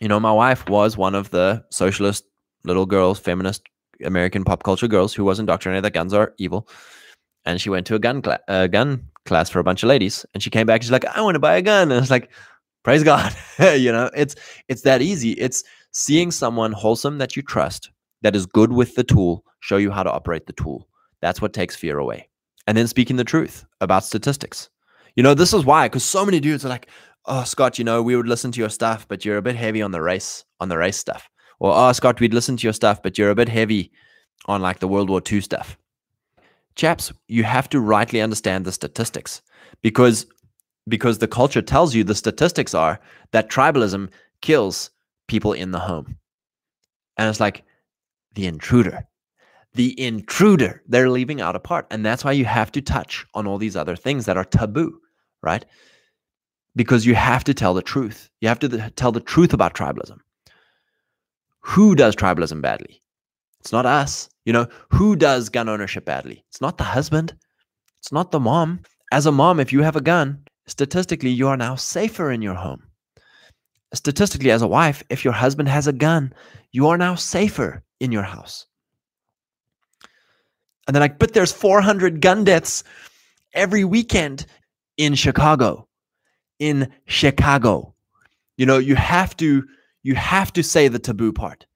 you 0.00 0.08
know 0.08 0.20
my 0.20 0.32
wife 0.32 0.68
was 0.68 0.96
one 0.96 1.14
of 1.14 1.30
the 1.30 1.64
socialist 1.70 2.24
little 2.64 2.86
girls 2.86 3.18
feminist 3.18 3.62
American 4.04 4.44
pop 4.44 4.62
culture 4.62 4.88
girls 4.88 5.14
who 5.14 5.24
was 5.24 5.38
indoctrinated 5.38 5.84
that 5.84 5.92
guns 5.92 6.14
are 6.14 6.34
evil. 6.38 6.68
And 7.44 7.60
she 7.60 7.70
went 7.70 7.86
to 7.86 7.94
a 7.94 7.98
gun, 7.98 8.22
cla- 8.22 8.40
uh, 8.48 8.66
gun 8.66 9.04
class 9.24 9.48
for 9.48 9.58
a 9.58 9.64
bunch 9.64 9.82
of 9.82 9.88
ladies. 9.88 10.26
And 10.34 10.42
she 10.42 10.50
came 10.50 10.66
back 10.66 10.76
and 10.76 10.84
she's 10.84 10.92
like, 10.92 11.06
I 11.06 11.20
want 11.20 11.34
to 11.34 11.40
buy 11.40 11.56
a 11.56 11.62
gun. 11.62 11.90
And 11.90 12.00
it's 12.00 12.10
like, 12.10 12.30
praise 12.84 13.02
God. 13.02 13.34
you 13.58 13.92
know, 13.92 14.10
it's 14.14 14.34
it's 14.68 14.82
that 14.82 15.02
easy. 15.02 15.32
It's 15.32 15.64
seeing 15.92 16.30
someone 16.30 16.72
wholesome 16.72 17.18
that 17.18 17.36
you 17.36 17.42
trust, 17.42 17.90
that 18.22 18.36
is 18.36 18.46
good 18.46 18.72
with 18.72 18.94
the 18.94 19.04
tool, 19.04 19.44
show 19.60 19.76
you 19.76 19.90
how 19.90 20.02
to 20.02 20.12
operate 20.12 20.46
the 20.46 20.52
tool. 20.52 20.86
That's 21.20 21.40
what 21.40 21.52
takes 21.52 21.74
fear 21.74 21.98
away. 21.98 22.28
And 22.66 22.76
then 22.76 22.86
speaking 22.86 23.16
the 23.16 23.24
truth 23.24 23.64
about 23.80 24.04
statistics. 24.04 24.68
You 25.16 25.22
know, 25.22 25.34
this 25.34 25.52
is 25.52 25.64
why, 25.64 25.88
because 25.88 26.04
so 26.04 26.24
many 26.24 26.38
dudes 26.38 26.64
are 26.64 26.68
like, 26.68 26.88
oh, 27.26 27.44
Scott, 27.44 27.78
you 27.78 27.84
know, 27.84 28.02
we 28.02 28.16
would 28.16 28.28
listen 28.28 28.52
to 28.52 28.60
your 28.60 28.70
stuff, 28.70 29.06
but 29.08 29.24
you're 29.24 29.36
a 29.36 29.42
bit 29.42 29.56
heavy 29.56 29.82
on 29.82 29.90
the 29.90 30.00
race, 30.00 30.44
on 30.60 30.68
the 30.68 30.78
race 30.78 30.96
stuff 30.96 31.28
or 31.60 31.72
oh 31.74 31.92
Scott, 31.92 32.20
we'd 32.20 32.34
listen 32.34 32.56
to 32.56 32.66
your 32.66 32.72
stuff, 32.72 33.02
but 33.02 33.18
you're 33.18 33.30
a 33.30 33.34
bit 33.34 33.48
heavy 33.48 33.90
on 34.46 34.62
like 34.62 34.78
the 34.78 34.88
World 34.88 35.10
War 35.10 35.20
II 35.30 35.40
stuff. 35.40 35.76
Chaps, 36.76 37.12
you 37.26 37.44
have 37.44 37.68
to 37.70 37.80
rightly 37.80 38.20
understand 38.20 38.64
the 38.64 38.72
statistics 38.72 39.42
because 39.82 40.26
because 40.88 41.18
the 41.18 41.28
culture 41.28 41.60
tells 41.60 41.94
you 41.94 42.02
the 42.02 42.14
statistics 42.14 42.72
are 42.72 43.00
that 43.32 43.50
tribalism 43.50 44.10
kills 44.40 44.90
people 45.26 45.52
in 45.52 45.72
the 45.72 45.78
home. 45.78 46.16
And 47.18 47.28
it's 47.28 47.40
like 47.40 47.64
the 48.34 48.46
intruder. 48.46 49.06
The 49.74 50.00
intruder, 50.00 50.82
they're 50.86 51.10
leaving 51.10 51.42
out 51.42 51.56
a 51.56 51.60
part. 51.60 51.86
And 51.90 52.06
that's 52.06 52.24
why 52.24 52.32
you 52.32 52.46
have 52.46 52.72
to 52.72 52.80
touch 52.80 53.26
on 53.34 53.46
all 53.46 53.58
these 53.58 53.76
other 53.76 53.96
things 53.96 54.24
that 54.24 54.38
are 54.38 54.44
taboo, 54.44 54.98
right? 55.42 55.66
Because 56.76 57.06
you 57.06 57.14
have 57.14 57.44
to 57.44 57.54
tell 57.54 57.74
the 57.74 57.82
truth. 57.82 58.30
You 58.40 58.48
have 58.48 58.58
to 58.60 58.90
tell 58.90 59.12
the 59.12 59.20
truth 59.20 59.52
about 59.52 59.74
tribalism 59.74 60.18
who 61.68 61.94
does 61.94 62.16
tribalism 62.16 62.62
badly? 62.62 63.02
It's 63.60 63.72
not 63.72 63.84
us. 63.84 64.30
You 64.46 64.54
know, 64.54 64.68
who 64.90 65.16
does 65.16 65.50
gun 65.50 65.68
ownership 65.68 66.04
badly? 66.04 66.44
It's 66.48 66.60
not 66.60 66.78
the 66.78 66.84
husband. 66.84 67.36
It's 67.98 68.12
not 68.12 68.30
the 68.30 68.40
mom. 68.40 68.80
As 69.12 69.26
a 69.26 69.32
mom, 69.32 69.60
if 69.60 69.72
you 69.72 69.82
have 69.82 69.96
a 69.96 70.00
gun, 70.00 70.44
statistically, 70.66 71.30
you 71.30 71.48
are 71.48 71.56
now 71.56 71.74
safer 71.74 72.30
in 72.30 72.40
your 72.40 72.54
home. 72.54 72.84
Statistically, 73.92 74.50
as 74.50 74.62
a 74.62 74.66
wife, 74.66 75.02
if 75.10 75.24
your 75.24 75.32
husband 75.32 75.68
has 75.68 75.86
a 75.86 75.92
gun, 75.92 76.32
you 76.72 76.88
are 76.88 76.98
now 76.98 77.14
safer 77.14 77.82
in 78.00 78.12
your 78.12 78.22
house. 78.22 78.66
And 80.86 80.94
they're 80.94 81.02
like, 81.02 81.18
but 81.18 81.34
there's 81.34 81.52
400 81.52 82.20
gun 82.20 82.44
deaths 82.44 82.84
every 83.52 83.84
weekend 83.84 84.46
in 84.96 85.14
Chicago. 85.14 85.87
In 86.58 86.92
Chicago. 87.06 87.94
You 88.56 88.66
know, 88.66 88.78
you 88.78 88.96
have 88.96 89.36
to 89.38 89.64
you 90.02 90.14
have 90.14 90.52
to 90.54 90.62
say 90.62 90.88
the 90.88 90.98
taboo 90.98 91.32
part 91.32 91.66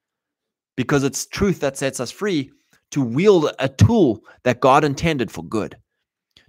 because 0.76 1.04
it's 1.04 1.26
truth 1.26 1.60
that 1.60 1.76
sets 1.76 2.00
us 2.00 2.10
free 2.10 2.50
to 2.90 3.02
wield 3.02 3.50
a 3.58 3.68
tool 3.68 4.22
that 4.44 4.60
God 4.60 4.84
intended 4.84 5.30
for 5.30 5.44
good, 5.44 5.76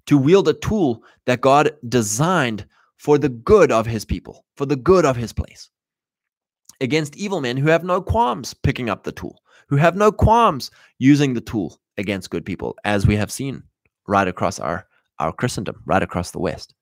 to 0.06 0.18
wield 0.18 0.48
a 0.48 0.54
tool 0.54 1.04
that 1.26 1.42
God 1.42 1.72
designed 1.88 2.66
for 2.98 3.18
the 3.18 3.30
good 3.30 3.72
of 3.72 3.86
his 3.86 4.06
people, 4.06 4.46
for 4.56 4.66
the 4.66 4.76
good 4.76 5.06
of 5.06 5.16
his 5.16 5.34
place, 5.34 5.70
against 6.80 7.16
evil 7.16 7.42
men 7.42 7.58
who 7.58 7.70
have 7.70 7.84
no 7.84 8.02
qualms 8.02 8.54
picking 8.54 8.90
up 8.90 9.04
the 9.04 9.12
tool, 9.12 9.42
who 9.68 9.76
have 9.78 9.96
no 9.96 10.12
qualms 10.12 10.72
using 11.00 11.34
the 11.34 11.42
tool 11.42 11.80
against 11.98 12.30
good 12.30 12.46
people, 12.46 12.76
as 12.84 13.08
we 13.08 13.16
have 13.16 13.32
seen 13.32 13.64
right 14.08 14.28
across 14.28 14.60
our, 14.60 14.86
our 15.20 15.32
Christendom, 15.32 15.82
right 15.86 16.04
across 16.04 16.32
the 16.32 16.40
West. 16.40 16.74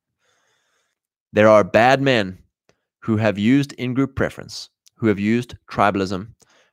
There 1.33 1.47
are 1.47 1.63
bad 1.63 2.01
men 2.01 2.37
who 2.99 3.17
have 3.17 3.37
used 3.39 3.73
in 3.73 3.93
group 3.93 4.15
preference, 4.15 4.69
who 4.95 5.07
have 5.07 5.19
used 5.19 5.55
tribalism, 5.69 6.27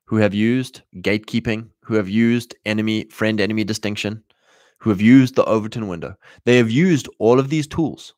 who 0.07 0.17
have 0.17 0.35
used 0.35 0.83
gatekeeping, 0.97 1.69
who 1.83 1.95
have 1.95 2.09
used 2.09 2.55
enemy, 2.67 3.05
friend 3.11 3.41
enemy 3.41 3.65
distinction, 3.65 4.23
who 4.79 4.91
have 4.91 5.01
used 5.01 5.35
the 5.35 5.45
Overton 5.45 5.89
window. 5.89 6.15
They 6.45 6.57
have 6.57 6.71
used 6.71 7.09
all 7.19 7.39
of 7.39 7.51
these 7.51 7.67
tools 7.67 8.15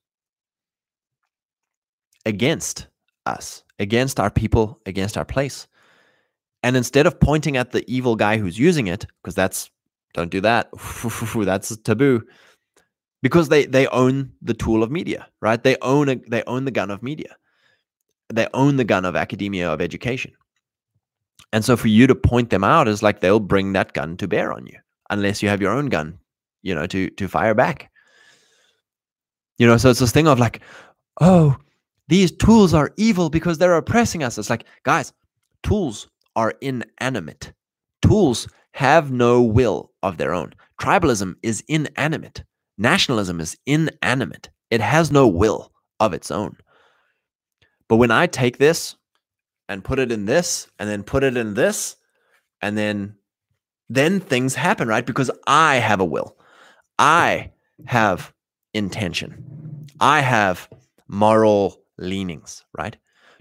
against 2.26 2.86
us, 3.26 3.62
against 3.78 4.20
our 4.20 4.30
people, 4.30 4.80
against 4.86 5.16
our 5.16 5.24
place. 5.24 5.66
And 6.62 6.76
instead 6.76 7.06
of 7.06 7.20
pointing 7.20 7.56
at 7.56 7.72
the 7.72 7.84
evil 7.90 8.16
guy 8.16 8.38
who's 8.38 8.58
using 8.58 8.86
it, 8.86 9.06
because 9.22 9.34
that's 9.34 9.70
don't 10.14 10.30
do 10.30 10.40
that. 10.40 10.70
That's 11.34 11.76
taboo. 11.78 12.22
Because 13.22 13.48
they 13.48 13.66
they 13.66 13.86
own 13.88 14.32
the 14.40 14.54
tool 14.54 14.82
of 14.82 14.90
media, 14.90 15.28
right? 15.40 15.62
They 15.62 15.76
own 15.82 16.08
a, 16.08 16.16
they 16.16 16.42
own 16.46 16.64
the 16.64 16.70
gun 16.70 16.90
of 16.90 17.02
media. 17.02 17.36
They 18.32 18.46
own 18.54 18.76
the 18.76 18.84
gun 18.84 19.04
of 19.04 19.16
academia 19.16 19.70
of 19.70 19.80
education. 19.80 20.32
And 21.52 21.64
so 21.64 21.76
for 21.76 21.88
you 21.88 22.06
to 22.06 22.14
point 22.14 22.50
them 22.50 22.64
out 22.64 22.88
is 22.88 23.02
like 23.02 23.20
they'll 23.20 23.40
bring 23.40 23.72
that 23.72 23.92
gun 23.92 24.16
to 24.18 24.28
bear 24.28 24.52
on 24.52 24.66
you 24.66 24.78
unless 25.10 25.42
you 25.42 25.48
have 25.48 25.60
your 25.60 25.72
own 25.72 25.88
gun, 25.88 26.18
you 26.62 26.74
know, 26.74 26.86
to 26.86 27.10
to 27.10 27.28
fire 27.28 27.54
back. 27.54 27.90
You 29.58 29.66
know, 29.66 29.76
so 29.76 29.90
it's 29.90 30.00
this 30.00 30.12
thing 30.12 30.28
of 30.28 30.38
like, 30.38 30.62
oh, 31.20 31.56
these 32.08 32.32
tools 32.32 32.72
are 32.72 32.94
evil 32.96 33.28
because 33.28 33.58
they're 33.58 33.76
oppressing 33.76 34.22
us. 34.22 34.38
It's 34.38 34.48
like, 34.48 34.64
guys, 34.84 35.12
tools 35.62 36.08
are 36.36 36.54
inanimate. 36.60 37.52
Tools 38.00 38.48
have 38.72 39.10
no 39.12 39.42
will 39.42 39.90
of 40.02 40.16
their 40.16 40.32
own. 40.32 40.54
Tribalism 40.80 41.34
is 41.42 41.62
inanimate. 41.68 42.42
Nationalism 42.80 43.40
is 43.40 43.58
inanimate. 43.66 44.48
It 44.70 44.80
has 44.80 45.12
no 45.12 45.28
will 45.28 45.70
of 46.00 46.14
its 46.14 46.30
own. 46.30 46.56
But 47.88 47.96
when 47.96 48.10
I 48.10 48.26
take 48.26 48.56
this 48.56 48.96
and 49.68 49.84
put 49.84 49.98
it 49.98 50.10
in 50.10 50.24
this 50.24 50.66
and 50.78 50.88
then 50.88 51.02
put 51.02 51.22
it 51.22 51.36
in 51.36 51.52
this 51.52 51.96
and 52.62 52.78
then 52.78 53.16
then 53.90 54.20
things 54.20 54.54
happen, 54.54 54.88
right? 54.88 55.04
Because 55.04 55.30
I 55.46 55.76
have 55.76 56.00
a 56.00 56.04
will. 56.04 56.36
I 56.98 57.50
have 57.86 58.32
intention. 58.72 59.86
I 60.00 60.20
have 60.20 60.68
moral 61.08 61.82
leanings, 61.98 62.64
right? 62.78 62.96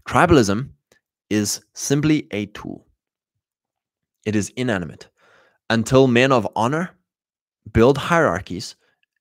Tribalism 0.05 0.71
is 1.29 1.61
simply 1.73 2.27
a 2.31 2.47
tool. 2.47 2.87
It 4.25 4.35
is 4.35 4.51
inanimate 4.57 5.07
until 5.69 6.07
men 6.07 6.31
of 6.31 6.47
honor 6.55 6.89
build 7.71 7.97
hierarchies 7.97 8.75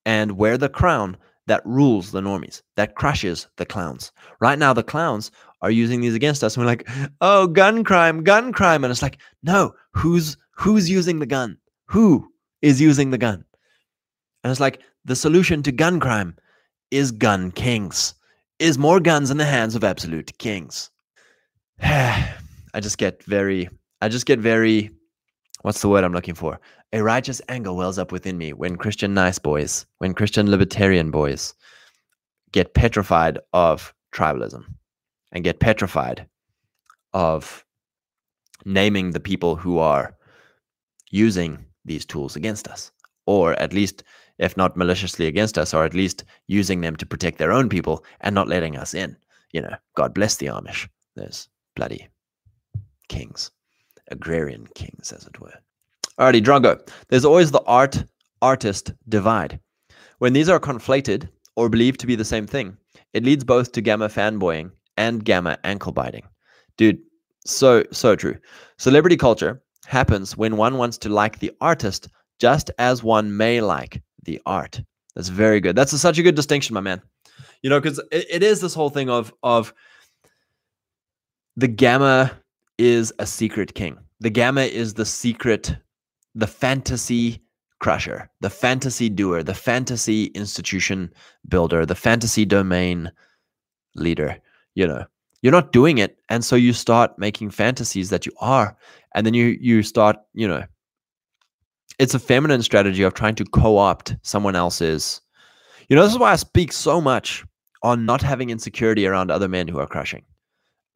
and 0.08 0.38
wear 0.38 0.56
the 0.56 0.70
crown 0.70 1.18
that 1.48 1.60
rules 1.66 2.12
the 2.12 2.22
normies, 2.22 2.62
that 2.76 2.94
crushes 2.94 3.46
the 3.58 3.66
clowns. 3.66 4.10
Right 4.40 4.58
now, 4.58 4.72
the 4.72 4.82
clowns 4.82 5.30
are 5.60 5.70
using 5.70 6.00
these 6.00 6.14
against 6.14 6.42
us. 6.42 6.56
And 6.56 6.64
we're 6.64 6.70
like, 6.70 6.88
oh, 7.20 7.46
gun 7.46 7.84
crime, 7.84 8.24
gun 8.24 8.50
crime. 8.50 8.84
And 8.84 8.90
it's 8.90 9.02
like, 9.02 9.18
no, 9.42 9.74
who's 9.92 10.38
who's 10.52 10.88
using 10.88 11.18
the 11.18 11.26
gun? 11.26 11.58
Who 11.88 12.26
is 12.62 12.80
using 12.80 13.10
the 13.10 13.18
gun? 13.18 13.44
And 14.42 14.50
it's 14.50 14.60
like 14.60 14.80
the 15.04 15.14
solution 15.14 15.62
to 15.64 15.72
gun 15.72 16.00
crime 16.00 16.36
is 16.90 17.12
gun 17.12 17.50
kings, 17.50 18.14
is 18.58 18.78
more 18.78 19.00
guns 19.00 19.30
in 19.30 19.36
the 19.36 19.44
hands 19.44 19.74
of 19.74 19.84
absolute 19.84 20.38
kings. 20.38 20.90
I 21.82 22.80
just 22.80 22.96
get 22.96 23.22
very, 23.24 23.68
I 24.00 24.08
just 24.08 24.24
get 24.24 24.38
very 24.38 24.90
what's 25.62 25.80
the 25.80 25.88
word 25.88 26.04
I'm 26.04 26.12
looking 26.12 26.34
for? 26.34 26.60
A 26.92 27.02
righteous 27.02 27.42
anger 27.48 27.72
wells 27.72 27.98
up 27.98 28.12
within 28.12 28.38
me 28.38 28.52
when 28.52 28.76
Christian 28.76 29.14
nice 29.14 29.38
boys, 29.38 29.86
when 29.98 30.14
Christian 30.14 30.50
libertarian 30.50 31.10
boys 31.10 31.54
get 32.52 32.74
petrified 32.74 33.38
of 33.52 33.94
tribalism 34.14 34.64
and 35.32 35.44
get 35.44 35.60
petrified 35.60 36.26
of 37.12 37.64
naming 38.64 39.10
the 39.10 39.20
people 39.20 39.56
who 39.56 39.78
are 39.78 40.16
using 41.10 41.64
these 41.84 42.04
tools 42.04 42.36
against 42.36 42.68
us, 42.68 42.90
or 43.26 43.52
at 43.60 43.72
least, 43.72 44.02
if 44.38 44.56
not 44.56 44.76
maliciously 44.76 45.26
against 45.26 45.58
us, 45.58 45.74
or 45.74 45.84
at 45.84 45.94
least 45.94 46.24
using 46.46 46.80
them 46.80 46.96
to 46.96 47.06
protect 47.06 47.38
their 47.38 47.52
own 47.52 47.68
people 47.68 48.04
and 48.20 48.34
not 48.34 48.48
letting 48.48 48.76
us 48.76 48.94
in. 48.94 49.16
You 49.52 49.62
know, 49.62 49.74
God 49.94 50.14
bless 50.14 50.36
the 50.36 50.46
Amish. 50.46 50.88
There's 51.16 51.48
bloody 51.74 52.08
kings 53.08 53.50
agrarian 54.10 54.66
kings, 54.74 55.12
as 55.12 55.26
it 55.26 55.40
were. 55.40 55.54
Alrighty, 56.18 56.42
Drongo. 56.42 56.80
There's 57.08 57.24
always 57.24 57.50
the 57.50 57.62
art 57.62 58.04
artist 58.42 58.92
divide. 59.08 59.60
When 60.18 60.32
these 60.32 60.48
are 60.48 60.60
conflated 60.60 61.28
or 61.56 61.68
believed 61.68 62.00
to 62.00 62.06
be 62.06 62.16
the 62.16 62.24
same 62.24 62.46
thing, 62.46 62.76
it 63.12 63.24
leads 63.24 63.44
both 63.44 63.72
to 63.72 63.80
gamma 63.80 64.08
fanboying 64.08 64.70
and 64.96 65.24
gamma 65.24 65.58
ankle 65.64 65.92
biting. 65.92 66.24
Dude, 66.76 66.98
so, 67.44 67.84
so 67.92 68.16
true. 68.16 68.36
Celebrity 68.78 69.16
culture 69.16 69.62
happens 69.86 70.36
when 70.36 70.56
one 70.56 70.76
wants 70.76 70.98
to 70.98 71.08
like 71.08 71.38
the 71.38 71.52
artist 71.60 72.08
just 72.38 72.70
as 72.78 73.02
one 73.02 73.36
may 73.36 73.60
like 73.60 74.02
the 74.24 74.40
art. 74.46 74.80
That's 75.14 75.28
very 75.28 75.60
good. 75.60 75.74
That's 75.74 75.92
a, 75.92 75.98
such 75.98 76.18
a 76.18 76.22
good 76.22 76.34
distinction, 76.34 76.74
my 76.74 76.80
man. 76.80 77.02
You 77.62 77.70
know, 77.70 77.80
because 77.80 77.98
it, 78.12 78.26
it 78.30 78.42
is 78.42 78.60
this 78.60 78.74
whole 78.74 78.90
thing 78.90 79.10
of 79.10 79.32
of 79.42 79.72
the 81.56 81.66
gamma 81.66 82.32
is 82.78 83.12
a 83.18 83.26
secret 83.26 83.74
king. 83.74 83.98
The 84.20 84.30
gamma 84.30 84.62
is 84.62 84.94
the 84.94 85.04
secret, 85.04 85.76
the 86.34 86.46
fantasy 86.46 87.42
crusher, 87.80 88.30
the 88.40 88.50
fantasy 88.50 89.08
doer, 89.08 89.42
the 89.42 89.54
fantasy 89.54 90.26
institution 90.26 91.12
builder, 91.48 91.84
the 91.84 91.94
fantasy 91.94 92.44
domain 92.44 93.10
leader. 93.94 94.38
You 94.74 94.86
know, 94.86 95.04
you're 95.42 95.52
not 95.52 95.72
doing 95.72 95.98
it, 95.98 96.18
and 96.28 96.44
so 96.44 96.56
you 96.56 96.72
start 96.72 97.18
making 97.18 97.50
fantasies 97.50 98.10
that 98.10 98.26
you 98.26 98.32
are, 98.40 98.76
and 99.14 99.26
then 99.26 99.34
you 99.34 99.56
you 99.60 99.82
start, 99.82 100.16
you 100.34 100.48
know, 100.48 100.64
it's 101.98 102.14
a 102.14 102.20
feminine 102.20 102.62
strategy 102.62 103.02
of 103.02 103.14
trying 103.14 103.34
to 103.36 103.44
co-opt 103.44 104.16
someone 104.22 104.56
else's. 104.56 105.20
You 105.88 105.96
know, 105.96 106.02
this 106.02 106.12
is 106.12 106.18
why 106.18 106.32
I 106.32 106.36
speak 106.36 106.72
so 106.72 107.00
much 107.00 107.44
on 107.82 108.04
not 108.04 108.22
having 108.22 108.50
insecurity 108.50 109.06
around 109.06 109.30
other 109.30 109.48
men 109.48 109.68
who 109.68 109.78
are 109.78 109.86
crushing 109.86 110.24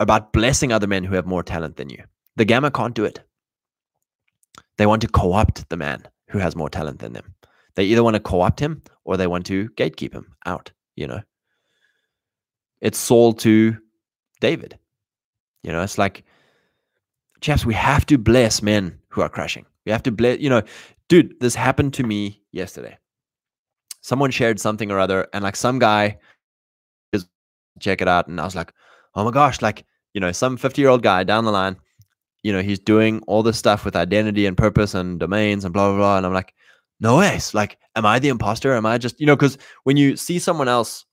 about 0.00 0.32
blessing 0.32 0.72
other 0.72 0.86
men 0.86 1.04
who 1.04 1.14
have 1.14 1.26
more 1.26 1.42
talent 1.42 1.76
than 1.76 1.90
you. 1.90 2.02
The 2.36 2.44
Gamma 2.44 2.70
can't 2.70 2.94
do 2.94 3.04
it. 3.04 3.20
They 4.78 4.86
want 4.86 5.02
to 5.02 5.08
co 5.08 5.32
opt 5.32 5.68
the 5.68 5.76
man 5.76 6.06
who 6.28 6.38
has 6.38 6.56
more 6.56 6.70
talent 6.70 6.98
than 6.98 7.12
them. 7.12 7.34
They 7.74 7.84
either 7.84 8.02
want 8.02 8.14
to 8.14 8.20
co 8.20 8.40
opt 8.40 8.60
him 8.60 8.82
or 9.04 9.16
they 9.16 9.26
want 9.26 9.46
to 9.46 9.68
gatekeep 9.70 10.12
him 10.12 10.34
out, 10.46 10.72
you 10.96 11.06
know. 11.06 11.20
It's 12.80 12.98
Saul 12.98 13.32
to 13.34 13.76
David. 14.40 14.78
You 15.62 15.72
know, 15.72 15.82
it's 15.82 15.98
like, 15.98 16.24
chaps, 17.40 17.64
we 17.64 17.74
have 17.74 18.04
to 18.06 18.18
bless 18.18 18.62
men 18.62 18.98
who 19.08 19.20
are 19.20 19.28
crashing. 19.28 19.66
We 19.86 19.92
have 19.92 20.02
to 20.04 20.10
bless, 20.10 20.40
you 20.40 20.50
know, 20.50 20.62
dude, 21.08 21.38
this 21.40 21.54
happened 21.54 21.94
to 21.94 22.02
me 22.02 22.42
yesterday. 22.52 22.98
Someone 24.00 24.30
shared 24.30 24.58
something 24.58 24.90
or 24.90 24.98
other, 24.98 25.28
and 25.32 25.44
like 25.44 25.54
some 25.54 25.78
guy 25.78 26.18
is 27.12 27.26
check 27.78 28.00
it 28.00 28.08
out. 28.08 28.26
And 28.26 28.40
I 28.40 28.44
was 28.44 28.56
like, 28.56 28.72
oh 29.14 29.24
my 29.24 29.30
gosh, 29.30 29.62
like 29.62 29.84
you 30.14 30.20
know, 30.20 30.32
some 30.32 30.56
50 30.56 30.80
year 30.80 30.90
old 30.90 31.02
guy 31.02 31.24
down 31.24 31.44
the 31.44 31.52
line, 31.52 31.76
you 32.42 32.52
know, 32.52 32.62
he's 32.62 32.78
doing 32.78 33.22
all 33.26 33.42
this 33.42 33.58
stuff 33.58 33.84
with 33.84 33.96
identity 33.96 34.46
and 34.46 34.56
purpose 34.56 34.94
and 34.94 35.18
domains 35.18 35.64
and 35.64 35.72
blah, 35.72 35.88
blah, 35.88 35.96
blah. 35.96 36.16
And 36.18 36.26
I'm 36.26 36.34
like, 36.34 36.54
no 37.00 37.18
ways. 37.18 37.54
Like, 37.54 37.78
am 37.96 38.04
I 38.04 38.18
the 38.18 38.28
imposter? 38.28 38.74
Am 38.74 38.86
I 38.86 38.98
just, 38.98 39.18
you 39.20 39.26
know, 39.26 39.36
because 39.36 39.58
when 39.84 39.96
you 39.96 40.16
see 40.16 40.38
someone 40.38 40.68
else 40.68 41.04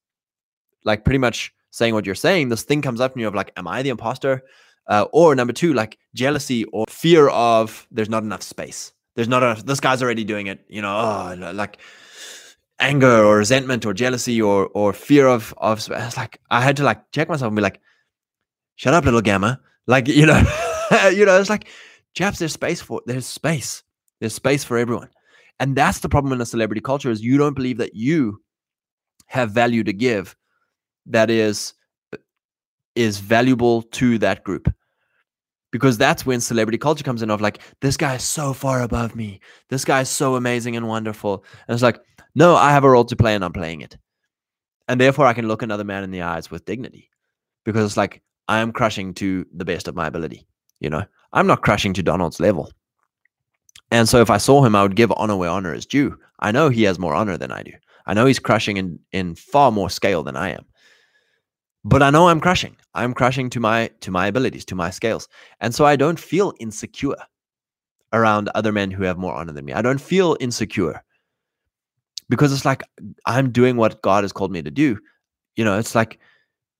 like 0.85 1.03
pretty 1.03 1.17
much 1.17 1.53
saying 1.71 1.93
what 1.93 2.05
you're 2.05 2.15
saying, 2.15 2.49
this 2.49 2.63
thing 2.63 2.81
comes 2.81 2.99
up 2.99 3.15
in 3.15 3.21
you 3.21 3.27
of 3.27 3.35
like, 3.35 3.51
am 3.57 3.67
I 3.67 3.83
the 3.83 3.89
imposter? 3.89 4.43
Uh, 4.87 5.05
or 5.13 5.35
number 5.35 5.53
two, 5.53 5.73
like 5.73 5.97
jealousy 6.15 6.65
or 6.65 6.85
fear 6.89 7.29
of 7.29 7.87
there's 7.91 8.09
not 8.09 8.23
enough 8.23 8.41
space. 8.41 8.91
There's 9.15 9.27
not 9.27 9.43
enough, 9.43 9.65
this 9.65 9.79
guy's 9.79 10.01
already 10.01 10.23
doing 10.23 10.47
it, 10.47 10.65
you 10.67 10.81
know, 10.81 10.95
oh, 10.95 11.51
like 11.53 11.77
anger 12.79 13.23
or 13.23 13.37
resentment 13.37 13.85
or 13.85 13.93
jealousy 13.93 14.41
or 14.41 14.67
or 14.67 14.93
fear 14.93 15.27
of 15.27 15.53
of 15.57 15.79
it's 15.91 16.17
like 16.17 16.39
I 16.49 16.61
had 16.61 16.77
to 16.77 16.83
like 16.83 17.11
check 17.11 17.27
myself 17.27 17.49
and 17.49 17.55
be 17.55 17.61
like, 17.61 17.81
shut 18.79 18.93
up, 18.93 19.03
little 19.03 19.21
gamma. 19.21 19.59
Like, 19.87 20.07
you 20.07 20.25
know, 20.25 20.37
you 21.13 21.25
know, 21.25 21.37
it's 21.37 21.49
like, 21.49 21.67
chaps, 22.13 22.39
there's 22.39 22.53
space 22.53 22.81
for, 22.81 23.01
there's 23.05 23.25
space. 23.25 23.83
There's 24.19 24.33
space 24.33 24.63
for 24.63 24.77
everyone. 24.77 25.09
And 25.59 25.75
that's 25.75 25.99
the 25.99 26.07
problem 26.07 26.31
in 26.31 26.39
a 26.39 26.45
celebrity 26.45 26.79
culture 26.79 27.11
is 27.11 27.21
you 27.21 27.37
don't 27.37 27.55
believe 27.55 27.77
that 27.77 27.93
you 27.93 28.41
have 29.27 29.51
value 29.51 29.83
to 29.83 29.91
give 29.91 30.35
that 31.05 31.29
is 31.29 31.73
is 32.95 33.19
valuable 33.19 33.81
to 33.81 34.17
that 34.17 34.43
group 34.43 34.73
because 35.71 35.97
that's 35.97 36.25
when 36.25 36.39
celebrity 36.39 36.77
culture 36.77 37.03
comes 37.03 37.21
in 37.21 37.29
of 37.29 37.41
like 37.41 37.61
this 37.81 37.97
guy 37.97 38.15
is 38.15 38.23
so 38.23 38.53
far 38.53 38.81
above 38.81 39.15
me 39.15 39.39
this 39.69 39.85
guy 39.85 40.01
is 40.01 40.09
so 40.09 40.35
amazing 40.35 40.75
and 40.75 40.87
wonderful 40.87 41.45
and 41.67 41.75
it's 41.75 41.83
like 41.83 41.99
no 42.33 42.55
i 42.55 42.71
have 42.71 42.83
a 42.83 42.89
role 42.89 43.05
to 43.05 43.15
play 43.15 43.35
and 43.35 43.45
i'm 43.45 43.53
playing 43.53 43.81
it 43.81 43.97
and 44.87 44.99
therefore 44.99 45.27
i 45.27 45.33
can 45.33 45.47
look 45.47 45.61
another 45.61 45.83
man 45.83 46.03
in 46.03 46.11
the 46.11 46.23
eyes 46.23 46.49
with 46.49 46.65
dignity 46.65 47.09
because 47.63 47.85
it's 47.85 47.97
like 47.97 48.23
i 48.49 48.59
am 48.59 48.73
crushing 48.73 49.13
to 49.13 49.45
the 49.53 49.65
best 49.65 49.87
of 49.87 49.95
my 49.95 50.07
ability 50.07 50.45
you 50.81 50.89
know 50.89 51.03
i'm 51.31 51.47
not 51.47 51.61
crushing 51.61 51.93
to 51.93 52.03
donald's 52.03 52.39
level 52.39 52.69
and 53.91 54.09
so 54.09 54.19
if 54.19 54.29
i 54.29 54.37
saw 54.37 54.63
him 54.63 54.75
i 54.75 54.83
would 54.83 54.97
give 54.97 55.11
honor 55.13 55.37
where 55.37 55.49
honor 55.49 55.73
is 55.73 55.85
due 55.85 56.17
i 56.41 56.51
know 56.51 56.67
he 56.67 56.83
has 56.83 56.99
more 56.99 57.15
honor 57.15 57.37
than 57.37 57.51
i 57.51 57.63
do 57.63 57.71
i 58.05 58.13
know 58.13 58.25
he's 58.25 58.39
crushing 58.39 58.75
in 58.75 58.99
in 59.13 59.35
far 59.35 59.71
more 59.71 59.89
scale 59.89 60.23
than 60.23 60.35
i 60.35 60.49
am 60.49 60.65
but 61.85 62.03
I 62.03 62.09
know 62.09 62.27
I'm 62.27 62.39
crushing. 62.39 62.75
I'm 62.93 63.13
crushing 63.13 63.49
to 63.51 63.59
my 63.59 63.89
to 64.01 64.11
my 64.11 64.27
abilities, 64.27 64.65
to 64.65 64.75
my 64.75 64.89
scales. 64.89 65.27
And 65.61 65.73
so 65.73 65.85
I 65.85 65.95
don't 65.95 66.19
feel 66.19 66.53
insecure 66.59 67.15
around 68.11 68.49
other 68.55 68.71
men 68.71 68.91
who 68.91 69.03
have 69.03 69.17
more 69.17 69.33
honor 69.33 69.53
than 69.53 69.65
me. 69.65 69.73
I 69.73 69.81
don't 69.81 70.01
feel 70.01 70.35
insecure 70.39 71.03
because 72.27 72.51
it's 72.51 72.65
like 72.65 72.83
I'm 73.25 73.51
doing 73.51 73.77
what 73.77 74.01
God 74.01 74.23
has 74.23 74.33
called 74.33 74.51
me 74.51 74.61
to 74.61 74.71
do. 74.71 74.99
You 75.55 75.63
know, 75.63 75.77
it's 75.77 75.95
like 75.95 76.19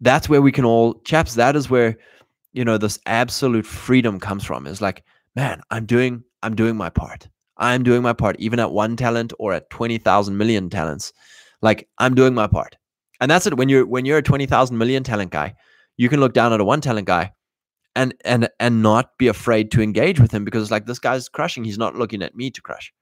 that's 0.01 0.29
where 0.29 0.41
we 0.41 0.51
can 0.51 0.65
all 0.65 0.95
chaps, 1.01 1.35
that 1.35 1.55
is 1.55 1.69
where 1.69 1.97
you 2.53 2.65
know 2.65 2.77
this 2.77 2.99
absolute 3.05 3.65
freedom 3.65 4.19
comes 4.19 4.43
from. 4.43 4.67
Is 4.67 4.81
like, 4.81 5.03
man, 5.35 5.61
I'm 5.71 5.85
doing 5.85 6.23
I'm 6.43 6.55
doing 6.55 6.75
my 6.75 6.89
part. 6.89 7.27
I'm 7.57 7.83
doing 7.83 8.01
my 8.01 8.13
part 8.13 8.37
even 8.39 8.59
at 8.59 8.71
one 8.71 8.95
talent 8.95 9.33
or 9.37 9.51
at 9.51 9.69
20,000 9.69 10.37
million 10.37 10.69
talents. 10.69 11.11
Like 11.61 11.89
I'm 11.97 12.15
doing 12.15 12.33
my 12.33 12.47
part. 12.47 12.77
And 13.19 13.29
that's 13.29 13.45
it. 13.45 13.57
When 13.57 13.67
you're 13.67 13.85
when 13.85 14.05
you're 14.05 14.19
a 14.19 14.23
twenty 14.23 14.45
thousand 14.45 14.77
million 14.77 15.03
talent 15.03 15.31
guy, 15.31 15.55
you 15.97 16.07
can 16.07 16.19
look 16.19 16.33
down 16.33 16.53
at 16.53 16.61
a 16.61 16.63
one 16.63 16.81
talent 16.81 17.05
guy 17.05 17.33
and 17.95 18.13
and 18.23 18.49
and 18.59 18.81
not 18.81 19.17
be 19.17 19.27
afraid 19.27 19.71
to 19.71 19.81
engage 19.81 20.19
with 20.19 20.31
him 20.31 20.45
because 20.45 20.61
it's 20.61 20.71
like 20.71 20.85
this 20.85 20.99
guy's 20.99 21.27
crushing. 21.27 21.65
He's 21.65 21.77
not 21.77 21.95
looking 21.95 22.23
at 22.23 22.35
me 22.35 22.49
to 22.51 22.61
crush. 22.61 22.93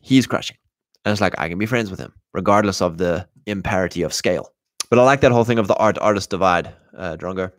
He's 0.00 0.26
crushing. 0.26 0.56
And 1.04 1.12
it's 1.12 1.20
like 1.20 1.34
I 1.38 1.48
can 1.48 1.58
be 1.58 1.66
friends 1.66 1.90
with 1.90 2.00
him, 2.00 2.14
regardless 2.32 2.80
of 2.80 2.96
the 2.96 3.28
imparity 3.46 4.02
of 4.02 4.14
scale. 4.14 4.52
But 4.90 4.98
I 4.98 5.04
like 5.04 5.20
that 5.20 5.32
whole 5.32 5.44
thing 5.44 5.58
of 5.58 5.68
the 5.68 5.76
art 5.76 5.98
artist 5.98 6.30
divide, 6.30 6.72
uh, 6.96 7.16
Drongo. 7.16 7.52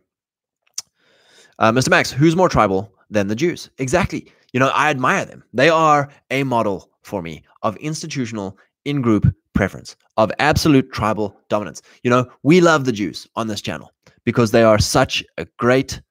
Uh, 1.59 1.71
Mr. 1.71 1.89
Max, 1.89 2.11
who's 2.11 2.35
more 2.35 2.49
tribal 2.49 2.93
than 3.09 3.27
the 3.27 3.35
Jews? 3.35 3.69
Exactly. 3.77 4.31
You 4.53 4.59
know, 4.59 4.67
I 4.69 4.89
admire 4.89 5.25
them. 5.25 5.43
They 5.53 5.69
are 5.69 6.09
a 6.29 6.43
model 6.43 6.89
for 7.03 7.21
me 7.21 7.43
of 7.63 7.77
institutional 7.77 8.57
in 8.83 9.01
group 9.01 9.33
preference, 9.53 9.95
of 10.17 10.31
absolute 10.39 10.91
tribal 10.91 11.35
dominance. 11.49 11.81
You 12.03 12.09
know, 12.09 12.29
we 12.43 12.61
love 12.61 12.85
the 12.85 12.91
Jews 12.91 13.27
on 13.35 13.47
this 13.47 13.61
channel 13.61 13.91
because 14.25 14.51
they 14.51 14.63
are 14.63 14.79
such 14.79 15.23
a 15.37 15.45
great 15.57 16.01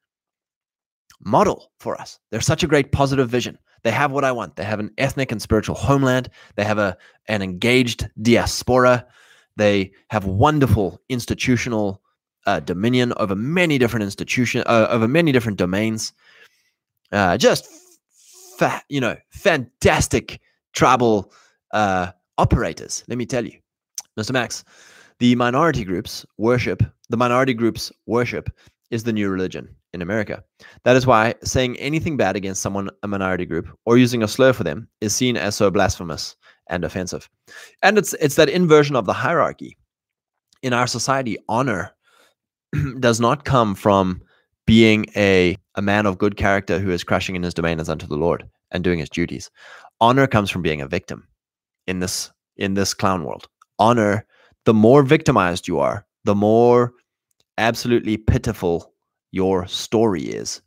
model 1.23 1.71
for 1.79 2.01
us. 2.01 2.19
They're 2.31 2.41
such 2.41 2.63
a 2.63 2.67
great 2.67 2.93
positive 2.93 3.29
vision. 3.29 3.59
They 3.83 3.91
have 3.91 4.13
what 4.13 4.25
I 4.25 4.33
want. 4.33 4.57
They 4.57 4.65
have 4.65 4.81
an 4.81 4.91
ethnic 4.99 5.33
and 5.33 5.41
spiritual 5.41 5.75
homeland. 5.75 6.31
They 6.57 6.65
have 6.65 6.79
a 6.79 6.97
an 7.29 7.43
engaged 7.43 8.09
diaspora. 8.23 9.07
They 9.57 9.93
have 10.09 10.25
wonderful 10.25 11.01
institutional 11.09 12.01
uh, 12.47 12.61
dominion 12.61 13.13
over 13.17 13.35
many 13.35 13.79
different 13.79 14.05
institutions, 14.05 14.65
uh, 14.67 14.87
over 14.91 15.07
many 15.07 15.33
different 15.33 15.59
domains. 15.59 16.13
Uh, 17.13 17.37
just, 17.37 17.69
fa- 18.59 18.83
you 18.89 19.01
know, 19.01 19.17
fantastic 19.31 20.41
tribal 20.73 21.33
uh, 21.73 22.11
operators, 22.39 23.05
let 23.09 23.19
me 23.19 23.27
tell 23.27 23.45
you. 23.45 23.59
Mr. 24.19 24.33
Max, 24.33 24.65
the 25.19 25.35
minority 25.35 25.85
groups 25.85 26.25
worship, 26.39 26.83
the 27.11 27.17
minority 27.17 27.55
groups 27.55 27.93
worship 28.07 28.51
is 28.91 29.05
the 29.05 29.13
new 29.13 29.29
religion 29.29 29.69
in 29.93 30.03
America. 30.03 30.43
That 30.85 30.97
is 30.97 31.07
why 31.07 31.35
saying 31.43 31.77
anything 31.77 32.17
bad 32.17 32.37
against 32.37 32.63
someone, 32.63 32.91
a 33.03 33.09
minority 33.09 33.47
group, 33.47 33.69
or 33.87 33.99
using 33.99 34.23
a 34.23 34.29
slur 34.29 34.53
for 34.53 34.65
them 34.65 34.89
is 35.01 35.15
seen 35.15 35.37
as 35.37 35.55
so 35.55 35.71
blasphemous 35.71 36.37
and 36.71 36.85
offensive. 36.85 37.29
And 37.83 37.99
it's 37.99 38.15
it's 38.15 38.37
that 38.37 38.49
inversion 38.49 38.97
of 38.97 39.05
the 39.05 39.13
hierarchy. 39.13 39.77
In 40.63 40.73
our 40.73 40.87
society, 40.87 41.37
honor 41.49 41.93
does 43.01 43.21
not 43.21 43.45
come 43.45 43.75
from 43.75 44.23
being 44.67 45.07
a, 45.17 45.57
a 45.75 45.83
man 45.83 46.07
of 46.07 46.19
good 46.19 46.37
character 46.37 46.79
who 46.79 46.91
is 46.91 47.03
crushing 47.05 47.35
in 47.35 47.43
his 47.43 47.55
domain 47.55 47.81
as 47.81 47.89
unto 47.89 48.07
the 48.07 48.17
Lord 48.17 48.49
and 48.71 48.85
doing 48.85 49.01
his 49.01 49.11
duties. 49.11 49.51
Honor 50.01 50.27
comes 50.27 50.51
from 50.51 50.63
being 50.63 50.81
a 50.81 50.89
victim 50.89 51.27
in 51.87 51.99
this 51.99 52.31
in 52.57 52.75
this 52.75 52.95
clown 52.95 53.25
world. 53.25 53.49
Honor, 53.79 54.25
the 54.65 54.75
more 54.75 55.03
victimized 55.03 55.67
you 55.67 55.81
are, 55.81 56.07
the 56.25 56.35
more 56.35 56.93
absolutely 57.59 58.17
pitiful 58.17 58.93
your 59.33 59.67
story 59.67 60.23
is, 60.23 60.61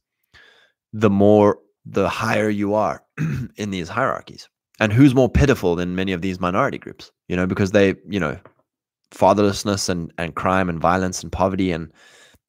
the 0.92 1.10
more 1.10 1.60
the 1.86 2.10
higher 2.10 2.50
you 2.50 2.74
are 2.74 3.04
in 3.58 3.72
these 3.72 3.90
hierarchies. 3.90 4.50
And 4.84 4.92
who's 4.92 5.16
more 5.16 5.30
pitiful 5.30 5.78
than 5.78 5.96
many 5.96 6.12
of 6.12 6.22
these 6.22 6.42
minority 6.42 6.78
groups? 6.78 7.10
You 7.30 7.38
know, 7.38 7.48
because 7.48 7.72
they, 7.72 7.96
you 8.10 8.20
know, 8.20 8.38
fatherlessness 9.12 9.88
and 9.88 10.12
and 10.18 10.36
crime 10.36 10.68
and 10.68 10.78
violence 10.78 11.24
and 11.24 11.32
poverty 11.32 11.72
and 11.72 11.90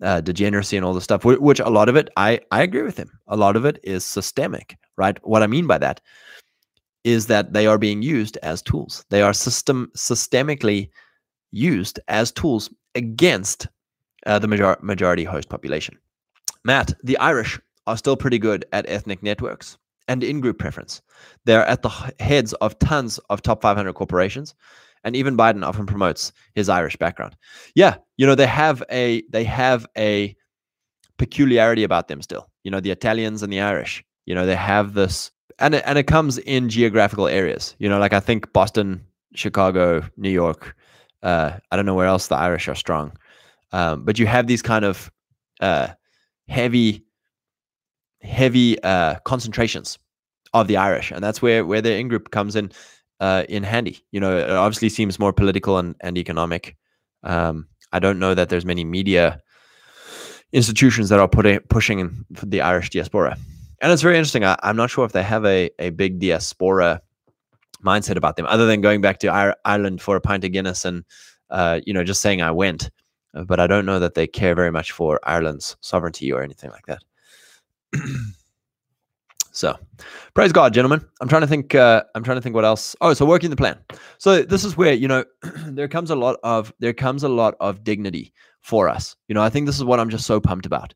uh, 0.02 0.20
degeneracy 0.20 0.76
and 0.76 0.84
all 0.84 0.94
this 0.94 1.04
stuff, 1.04 1.24
which 1.24 1.60
a 1.60 1.70
lot 1.70 1.88
of 1.88 1.94
it, 1.94 2.08
I 2.16 2.40
I 2.50 2.62
agree 2.62 2.82
with 2.82 2.96
him. 2.96 3.08
A 3.28 3.36
lot 3.36 3.54
of 3.54 3.64
it 3.64 3.78
is 3.84 4.04
systemic, 4.04 4.76
right? 4.96 5.16
What 5.24 5.44
I 5.44 5.46
mean 5.46 5.68
by 5.68 5.78
that 5.78 6.00
is 7.04 7.28
that 7.28 7.52
they 7.52 7.68
are 7.68 7.78
being 7.78 8.02
used 8.02 8.36
as 8.38 8.62
tools. 8.62 9.04
They 9.10 9.22
are 9.22 9.32
system 9.32 9.92
systemically 9.96 10.90
used 11.52 12.00
as 12.08 12.32
tools 12.32 12.68
against 12.96 13.68
uh, 14.26 14.40
the 14.40 14.48
major- 14.48 14.78
majority 14.82 15.22
host 15.22 15.48
population. 15.50 15.96
Matt, 16.64 16.94
the 17.04 17.16
Irish 17.18 17.60
are 17.86 17.96
still 17.96 18.16
pretty 18.16 18.40
good 18.40 18.64
at 18.72 18.88
ethnic 18.88 19.22
networks 19.22 19.78
and 20.08 20.22
in-group 20.22 20.58
preference. 20.58 21.00
They're 21.44 21.66
at 21.66 21.82
the 21.82 21.88
heads 22.20 22.52
of 22.54 22.78
tons 22.78 23.18
of 23.30 23.42
top 23.42 23.62
500 23.62 23.92
corporations, 23.94 24.54
and 25.04 25.14
even 25.16 25.36
Biden 25.36 25.66
often 25.66 25.86
promotes 25.86 26.32
his 26.54 26.68
Irish 26.68 26.96
background. 26.96 27.36
Yeah, 27.74 27.96
you 28.16 28.26
know 28.26 28.34
they 28.34 28.46
have 28.46 28.82
a 28.90 29.22
they 29.30 29.44
have 29.44 29.86
a 29.96 30.36
peculiarity 31.18 31.84
about 31.84 32.08
them 32.08 32.22
still. 32.22 32.50
You 32.64 32.70
know 32.70 32.80
the 32.80 32.90
Italians 32.90 33.42
and 33.42 33.52
the 33.52 33.60
Irish. 33.60 34.04
You 34.26 34.34
know 34.34 34.46
they 34.46 34.56
have 34.56 34.94
this 34.94 35.30
and 35.58 35.74
it, 35.74 35.84
and 35.86 35.98
it 35.98 36.04
comes 36.04 36.38
in 36.38 36.68
geographical 36.68 37.28
areas. 37.28 37.74
You 37.78 37.88
know, 37.88 37.98
like 37.98 38.12
I 38.12 38.20
think 38.20 38.52
Boston, 38.52 39.04
Chicago, 39.34 40.02
New 40.16 40.30
York. 40.30 40.76
Uh, 41.22 41.58
I 41.70 41.76
don't 41.76 41.86
know 41.86 41.94
where 41.94 42.06
else 42.06 42.26
the 42.26 42.36
Irish 42.36 42.68
are 42.68 42.74
strong, 42.74 43.16
um, 43.72 44.04
but 44.04 44.18
you 44.18 44.26
have 44.26 44.46
these 44.46 44.62
kind 44.62 44.84
of 44.84 45.10
uh, 45.60 45.88
heavy, 46.48 47.04
heavy 48.24 48.82
uh, 48.82 49.16
concentrations 49.24 49.98
of 50.52 50.68
the 50.68 50.76
Irish, 50.76 51.10
and 51.10 51.22
that's 51.22 51.40
where 51.40 51.64
where 51.64 51.80
the 51.80 51.94
in 51.96 52.08
group 52.08 52.30
comes 52.30 52.56
in 52.56 52.72
uh, 53.20 53.44
in 53.48 53.62
handy. 53.62 54.04
You 54.10 54.20
know, 54.20 54.36
it 54.36 54.50
obviously 54.50 54.88
seems 54.88 55.18
more 55.18 55.32
political 55.32 55.78
and 55.78 55.94
and 56.00 56.18
economic. 56.18 56.76
Um, 57.22 57.68
I 57.92 57.98
don't 58.00 58.18
know 58.18 58.34
that 58.34 58.48
there's 58.48 58.64
many 58.64 58.84
media 58.84 59.40
institutions 60.52 61.08
that 61.08 61.20
are 61.20 61.28
putting 61.28 61.60
pushing 61.60 62.24
the 62.42 62.60
Irish 62.60 62.90
diaspora 62.90 63.36
and 63.84 63.92
it's 63.92 64.00
very 64.00 64.16
interesting. 64.16 64.44
I, 64.44 64.56
am 64.62 64.76
not 64.76 64.88
sure 64.88 65.04
if 65.04 65.12
they 65.12 65.22
have 65.22 65.44
a, 65.44 65.70
a 65.78 65.90
big 65.90 66.18
diaspora 66.18 67.02
mindset 67.84 68.16
about 68.16 68.36
them, 68.36 68.46
other 68.46 68.66
than 68.66 68.80
going 68.80 69.02
back 69.02 69.18
to 69.18 69.54
Ireland 69.64 70.00
for 70.00 70.16
a 70.16 70.22
pint 70.22 70.42
of 70.42 70.52
Guinness 70.52 70.86
and 70.86 71.04
uh, 71.50 71.80
you 71.84 71.92
know 71.92 72.02
just 72.02 72.22
saying 72.22 72.40
I 72.40 72.50
went. 72.50 72.90
Uh, 73.34 73.44
but 73.44 73.60
I 73.60 73.66
don't 73.66 73.84
know 73.84 73.98
that 73.98 74.14
they 74.14 74.26
care 74.26 74.54
very 74.54 74.70
much 74.70 74.92
for 74.92 75.20
Ireland's 75.24 75.76
sovereignty 75.82 76.32
or 76.32 76.42
anything 76.42 76.70
like 76.70 76.86
that. 76.86 77.02
so, 79.52 79.76
praise 80.34 80.52
God, 80.52 80.74
gentlemen. 80.74 81.04
I'm 81.20 81.28
trying 81.28 81.42
to 81.42 81.46
think. 81.46 81.74
Uh, 81.74 82.04
I'm 82.14 82.24
trying 82.24 82.36
to 82.36 82.42
think 82.42 82.54
what 82.54 82.64
else. 82.64 82.96
Oh, 83.00 83.14
so 83.14 83.24
working 83.26 83.50
the 83.50 83.56
plan. 83.56 83.78
So 84.18 84.42
this 84.42 84.64
is 84.64 84.76
where 84.76 84.92
you 84.92 85.08
know 85.08 85.24
there 85.66 85.88
comes 85.88 86.10
a 86.10 86.16
lot 86.16 86.38
of 86.42 86.72
there 86.78 86.92
comes 86.92 87.22
a 87.22 87.28
lot 87.28 87.54
of 87.60 87.84
dignity 87.84 88.32
for 88.62 88.88
us. 88.88 89.16
You 89.28 89.34
know, 89.34 89.42
I 89.42 89.50
think 89.50 89.66
this 89.66 89.76
is 89.76 89.84
what 89.84 90.00
I'm 90.00 90.10
just 90.10 90.26
so 90.26 90.40
pumped 90.40 90.66
about 90.66 90.94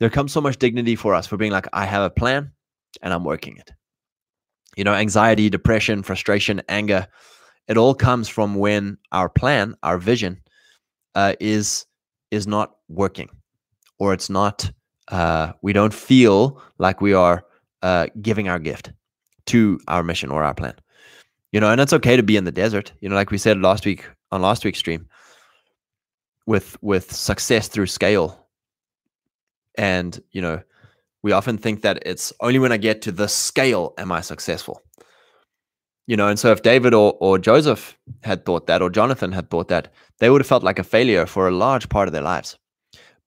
there 0.00 0.10
comes 0.10 0.32
so 0.32 0.40
much 0.40 0.56
dignity 0.56 0.96
for 0.96 1.14
us 1.14 1.26
for 1.26 1.36
being 1.36 1.52
like, 1.52 1.68
I 1.72 1.84
have 1.84 2.02
a 2.02 2.10
plan 2.10 2.50
and 3.02 3.12
I'm 3.12 3.22
working 3.22 3.56
it. 3.58 3.70
You 4.76 4.84
know, 4.84 4.94
anxiety, 4.94 5.50
depression, 5.50 6.02
frustration, 6.02 6.62
anger, 6.68 7.06
it 7.68 7.76
all 7.76 7.94
comes 7.94 8.28
from 8.28 8.56
when 8.56 8.96
our 9.12 9.28
plan, 9.28 9.74
our 9.82 9.98
vision, 9.98 10.40
uh, 11.14 11.34
is 11.38 11.86
is 12.30 12.46
not 12.46 12.76
working, 12.88 13.28
or 13.98 14.12
it's 14.12 14.30
not. 14.30 14.70
Uh, 15.10 15.52
we 15.62 15.72
don't 15.72 15.94
feel 15.94 16.62
like 16.78 17.00
we 17.00 17.12
are 17.12 17.44
uh, 17.82 18.06
giving 18.22 18.48
our 18.48 18.58
gift 18.58 18.92
to 19.46 19.78
our 19.88 20.02
mission 20.02 20.30
or 20.30 20.42
our 20.42 20.54
plan. 20.54 20.74
You 21.52 21.60
know, 21.60 21.70
and 21.70 21.80
it's 21.80 21.92
okay 21.92 22.16
to 22.16 22.22
be 22.22 22.36
in 22.36 22.44
the 22.44 22.52
desert. 22.52 22.92
You 23.00 23.08
know, 23.08 23.16
like 23.16 23.30
we 23.30 23.38
said 23.38 23.58
last 23.58 23.84
week 23.84 24.08
on 24.30 24.40
last 24.42 24.64
week's 24.64 24.78
stream, 24.78 25.08
with 26.46 26.76
with 26.82 27.12
success 27.12 27.68
through 27.68 27.86
scale 27.86 28.46
and, 29.78 30.20
you 30.32 30.42
know, 30.42 30.60
we 31.22 31.32
often 31.32 31.58
think 31.58 31.82
that 31.82 32.02
it's 32.04 32.32
only 32.40 32.58
when 32.58 32.72
I 32.72 32.76
get 32.76 33.02
to 33.02 33.12
this 33.12 33.34
scale 33.34 33.94
am 33.98 34.12
I 34.12 34.20
successful. 34.20 34.82
you 36.10 36.16
know, 36.16 36.26
and 36.26 36.40
so 36.40 36.50
if 36.50 36.62
David 36.62 36.92
or, 36.92 37.16
or 37.20 37.38
Joseph 37.38 37.96
had 38.24 38.44
thought 38.44 38.66
that, 38.66 38.82
or 38.82 38.90
Jonathan 38.90 39.30
had 39.30 39.48
thought 39.48 39.68
that, 39.68 39.94
they 40.18 40.28
would 40.28 40.40
have 40.40 40.48
felt 40.48 40.64
like 40.64 40.80
a 40.80 40.82
failure 40.82 41.24
for 41.24 41.46
a 41.46 41.52
large 41.52 41.88
part 41.88 42.08
of 42.08 42.12
their 42.12 42.20
lives. 42.20 42.58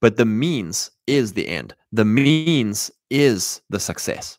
But 0.03 0.17
the 0.17 0.25
means 0.25 0.91
is 1.07 1.31
the 1.31 1.47
end. 1.47 1.73
The 1.93 2.03
means 2.03 2.91
is 3.09 3.61
the 3.69 3.79
success. 3.79 4.37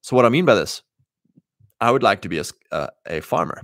So 0.00 0.16
what 0.16 0.24
I 0.24 0.30
mean 0.30 0.46
by 0.46 0.54
this, 0.54 0.80
I 1.82 1.90
would 1.90 2.02
like 2.02 2.22
to 2.22 2.30
be 2.30 2.40
a, 2.72 2.88
a 3.04 3.20
farmer. 3.20 3.60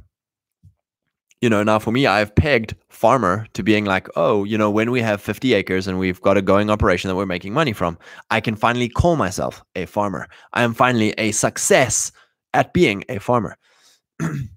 You 1.40 1.48
know, 1.48 1.62
now 1.62 1.78
for 1.78 1.90
me, 1.90 2.06
I've 2.06 2.34
pegged 2.34 2.74
farmer 2.90 3.46
to 3.54 3.62
being 3.62 3.86
like, 3.86 4.08
oh, 4.14 4.44
you 4.44 4.58
know, 4.58 4.70
when 4.70 4.90
we 4.90 5.00
have 5.00 5.22
50 5.22 5.54
acres 5.54 5.86
and 5.86 5.98
we've 5.98 6.20
got 6.20 6.36
a 6.36 6.42
going 6.42 6.68
operation 6.68 7.08
that 7.08 7.16
we're 7.16 7.24
making 7.24 7.54
money 7.54 7.72
from, 7.72 7.96
I 8.30 8.42
can 8.42 8.54
finally 8.54 8.90
call 8.90 9.16
myself 9.16 9.64
a 9.76 9.86
farmer. 9.86 10.28
I 10.52 10.64
am 10.64 10.74
finally 10.74 11.14
a 11.16 11.32
success 11.32 12.12
at 12.52 12.74
being 12.74 13.04
a 13.08 13.20
farmer. 13.20 13.56
and 14.20 14.50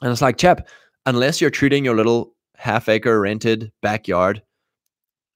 it's 0.00 0.22
like, 0.22 0.38
chap, 0.38 0.66
unless 1.04 1.42
you're 1.42 1.50
treating 1.50 1.84
your 1.84 1.94
little 1.94 2.34
half 2.56 2.88
acre 2.88 3.20
rented 3.20 3.70
backyard, 3.82 4.40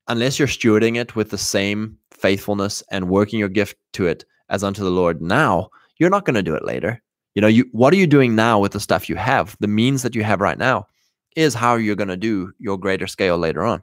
unless 0.08 0.38
you're 0.38 0.48
stewarding 0.48 0.96
it 0.96 1.14
with 1.14 1.30
the 1.30 1.38
same 1.38 1.98
faithfulness 2.10 2.82
and 2.90 3.08
working 3.08 3.38
your 3.38 3.48
gift 3.48 3.76
to 3.92 4.06
it 4.06 4.24
as 4.48 4.64
unto 4.64 4.82
the 4.82 4.90
Lord 4.90 5.22
now, 5.22 5.68
you're 5.98 6.10
not 6.10 6.24
going 6.24 6.34
to 6.34 6.42
do 6.42 6.54
it 6.54 6.64
later. 6.64 7.02
You 7.34 7.42
know, 7.42 7.48
you 7.48 7.66
what 7.72 7.92
are 7.92 7.96
you 7.96 8.06
doing 8.06 8.34
now 8.34 8.58
with 8.58 8.72
the 8.72 8.80
stuff 8.80 9.08
you 9.08 9.16
have? 9.16 9.56
The 9.60 9.68
means 9.68 10.02
that 10.02 10.14
you 10.14 10.24
have 10.24 10.40
right 10.40 10.58
now 10.58 10.86
is 11.36 11.54
how 11.54 11.76
you're 11.76 11.94
going 11.94 12.08
to 12.08 12.16
do 12.16 12.52
your 12.58 12.78
greater 12.78 13.06
scale 13.06 13.38
later 13.38 13.64
on. 13.64 13.82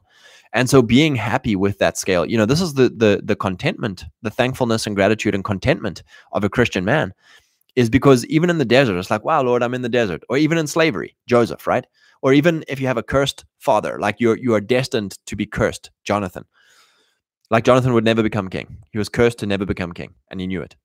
And 0.51 0.69
so 0.69 0.81
being 0.81 1.15
happy 1.15 1.55
with 1.55 1.77
that 1.79 1.97
scale, 1.97 2.25
you 2.25 2.37
know, 2.37 2.45
this 2.45 2.61
is 2.61 2.73
the 2.73 2.89
the 2.89 3.21
the 3.23 3.35
contentment, 3.35 4.05
the 4.21 4.29
thankfulness 4.29 4.87
and 4.87 4.95
gratitude 4.95 5.35
and 5.35 5.43
contentment 5.43 6.03
of 6.31 6.43
a 6.43 6.49
Christian 6.49 6.83
man 6.85 7.13
is 7.75 7.89
because 7.89 8.25
even 8.27 8.49
in 8.49 8.57
the 8.57 8.65
desert, 8.65 8.97
it's 8.97 9.11
like, 9.11 9.25
wow, 9.25 9.41
Lord, 9.41 9.61
I'm 9.61 9.73
in 9.73 9.81
the 9.81 9.89
desert. 9.89 10.23
Or 10.29 10.37
even 10.37 10.57
in 10.57 10.67
slavery, 10.67 11.15
Joseph, 11.27 11.67
right? 11.67 11.85
Or 12.25 12.33
even 12.33 12.63
if 12.67 12.79
you 12.79 12.87
have 12.87 12.97
a 12.97 13.03
cursed 13.03 13.45
father, 13.59 13.99
like 13.99 14.15
you're 14.17 14.35
you 14.35 14.55
are 14.55 14.59
destined 14.59 15.15
to 15.27 15.35
be 15.35 15.45
cursed, 15.45 15.91
Jonathan. 16.03 16.43
Like 17.51 17.65
Jonathan 17.65 17.93
would 17.93 18.03
never 18.03 18.23
become 18.23 18.49
king. 18.49 18.77
He 18.91 18.97
was 18.97 19.09
cursed 19.09 19.37
to 19.39 19.45
never 19.45 19.63
become 19.63 19.93
king, 19.93 20.15
and 20.31 20.41
he 20.41 20.47
knew 20.47 20.63
it. 20.63 20.75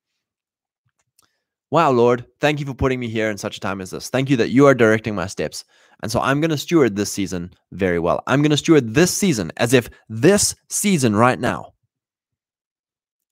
Wow, 1.70 1.92
Lord, 1.92 2.26
thank 2.40 2.61
you 2.61 2.66
for 2.66 2.74
putting 2.74 3.00
me 3.00 3.09
here 3.09 3.31
in 3.31 3.38
such 3.38 3.57
a 3.57 3.61
time 3.61 3.81
as 3.81 3.90
this. 3.90 4.11
Thank 4.11 4.29
you 4.29 4.37
that 4.37 4.50
you 4.50 4.66
are 4.66 4.74
directing 4.74 5.14
my 5.14 5.26
steps. 5.26 5.64
And 6.03 6.12
so 6.12 6.20
I'm 6.20 6.42
going 6.42 6.50
to 6.50 6.59
steward 6.59 6.94
this 6.94 7.11
season 7.11 7.55
very 7.72 7.98
well. 7.98 8.22
I'm 8.26 8.42
going 8.42 8.50
to 8.50 8.59
steward 8.59 8.92
this 8.92 9.16
season 9.16 9.50
as 9.57 9.72
if 9.72 9.88
this 10.11 10.55
season 10.68 11.16
right 11.16 11.40
now 11.40 11.72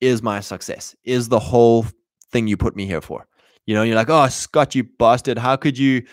is 0.00 0.22
my 0.22 0.40
success, 0.40 0.96
is 1.04 1.28
the 1.28 1.38
whole 1.38 1.84
thing 2.30 2.46
you 2.46 2.56
put 2.56 2.74
me 2.74 2.86
here 2.86 3.02
for. 3.02 3.26
You 3.66 3.74
know, 3.74 3.82
you're 3.82 3.96
like, 3.96 4.08
oh, 4.08 4.28
Scott, 4.28 4.74
you 4.74 4.84
bastard. 4.84 5.36
How 5.36 5.56
could 5.56 5.76
you, 5.76 6.06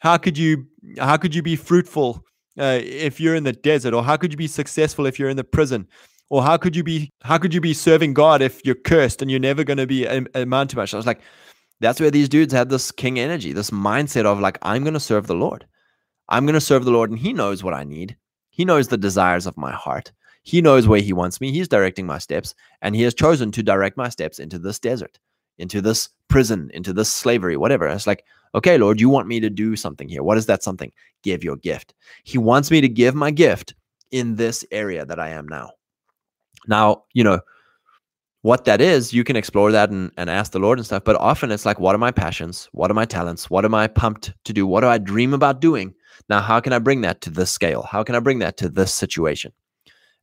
how 0.00 0.16
could 0.16 0.36
you, 0.36 0.66
how 0.98 1.16
could 1.16 1.34
you 1.34 1.42
be 1.42 1.56
fruitful 1.56 2.24
uh, 2.58 2.80
if 2.82 3.20
you're 3.20 3.34
in 3.34 3.44
the 3.44 3.52
desert? 3.52 3.94
Or 3.94 4.02
how 4.02 4.16
could 4.16 4.32
you 4.32 4.36
be 4.36 4.46
successful 4.46 5.06
if 5.06 5.18
you're 5.18 5.28
in 5.28 5.36
the 5.36 5.44
prison? 5.44 5.86
Or 6.28 6.42
how 6.42 6.56
could 6.56 6.74
you 6.74 6.82
be, 6.82 7.12
how 7.22 7.38
could 7.38 7.54
you 7.54 7.60
be 7.60 7.74
serving 7.74 8.14
God 8.14 8.42
if 8.42 8.64
you're 8.64 8.74
cursed 8.74 9.22
and 9.22 9.30
you're 9.30 9.40
never 9.40 9.64
going 9.64 9.78
to 9.78 9.86
be 9.86 10.06
amount 10.06 10.70
too 10.70 10.76
much? 10.76 10.92
I 10.92 10.96
was 10.96 11.06
like, 11.06 11.20
that's 11.80 12.00
where 12.00 12.10
these 12.10 12.28
dudes 12.28 12.52
had 12.52 12.68
this 12.68 12.90
king 12.90 13.18
energy, 13.18 13.52
this 13.52 13.70
mindset 13.70 14.24
of 14.24 14.40
like, 14.40 14.58
I'm 14.62 14.82
going 14.82 14.94
to 14.94 15.00
serve 15.00 15.26
the 15.26 15.34
Lord. 15.34 15.66
I'm 16.28 16.44
going 16.44 16.54
to 16.54 16.60
serve 16.60 16.84
the 16.84 16.90
Lord, 16.90 17.10
and 17.10 17.18
He 17.18 17.32
knows 17.32 17.62
what 17.62 17.74
I 17.74 17.84
need. 17.84 18.16
He 18.50 18.64
knows 18.64 18.88
the 18.88 18.96
desires 18.96 19.46
of 19.46 19.56
my 19.56 19.70
heart. 19.70 20.10
He 20.42 20.60
knows 20.60 20.88
where 20.88 21.00
He 21.00 21.12
wants 21.12 21.40
me. 21.40 21.52
He's 21.52 21.68
directing 21.68 22.06
my 22.06 22.18
steps, 22.18 22.54
and 22.82 22.96
He 22.96 23.02
has 23.02 23.14
chosen 23.14 23.52
to 23.52 23.62
direct 23.62 23.96
my 23.96 24.08
steps 24.08 24.40
into 24.40 24.58
this 24.58 24.80
desert 24.80 25.18
into 25.58 25.80
this 25.80 26.08
prison, 26.28 26.70
into 26.74 26.92
this 26.92 27.12
slavery, 27.12 27.56
whatever. 27.56 27.86
it's 27.86 28.06
like, 28.06 28.24
okay, 28.54 28.78
Lord, 28.78 29.00
you 29.00 29.08
want 29.08 29.28
me 29.28 29.40
to 29.40 29.50
do 29.50 29.76
something 29.76 30.08
here. 30.08 30.22
What 30.22 30.38
is 30.38 30.46
that 30.46 30.62
something? 30.62 30.92
Give 31.22 31.42
your 31.42 31.56
gift. 31.56 31.94
He 32.24 32.38
wants 32.38 32.70
me 32.70 32.80
to 32.80 32.88
give 32.88 33.14
my 33.14 33.30
gift 33.30 33.74
in 34.10 34.36
this 34.36 34.64
area 34.70 35.04
that 35.04 35.18
I 35.18 35.30
am 35.30 35.46
now. 35.48 35.70
Now, 36.66 37.04
you 37.12 37.24
know, 37.24 37.40
what 38.42 38.64
that 38.64 38.80
is, 38.80 39.12
you 39.12 39.24
can 39.24 39.34
explore 39.34 39.72
that 39.72 39.90
and, 39.90 40.12
and 40.16 40.30
ask 40.30 40.52
the 40.52 40.60
Lord 40.60 40.78
and 40.78 40.86
stuff. 40.86 41.02
But 41.04 41.16
often 41.16 41.50
it's 41.50 41.66
like, 41.66 41.80
what 41.80 41.96
are 41.96 41.98
my 41.98 42.12
passions? 42.12 42.68
What 42.72 42.90
are 42.90 42.94
my 42.94 43.04
talents? 43.04 43.50
What 43.50 43.64
am 43.64 43.74
I 43.74 43.88
pumped 43.88 44.32
to 44.44 44.52
do? 44.52 44.66
What 44.66 44.82
do 44.82 44.86
I 44.86 44.98
dream 44.98 45.34
about 45.34 45.60
doing? 45.60 45.94
Now, 46.28 46.40
how 46.40 46.60
can 46.60 46.72
I 46.72 46.78
bring 46.78 47.00
that 47.00 47.20
to 47.22 47.30
this 47.30 47.50
scale? 47.50 47.82
How 47.82 48.04
can 48.04 48.14
I 48.14 48.20
bring 48.20 48.38
that 48.38 48.56
to 48.58 48.68
this 48.68 48.94
situation? 48.94 49.52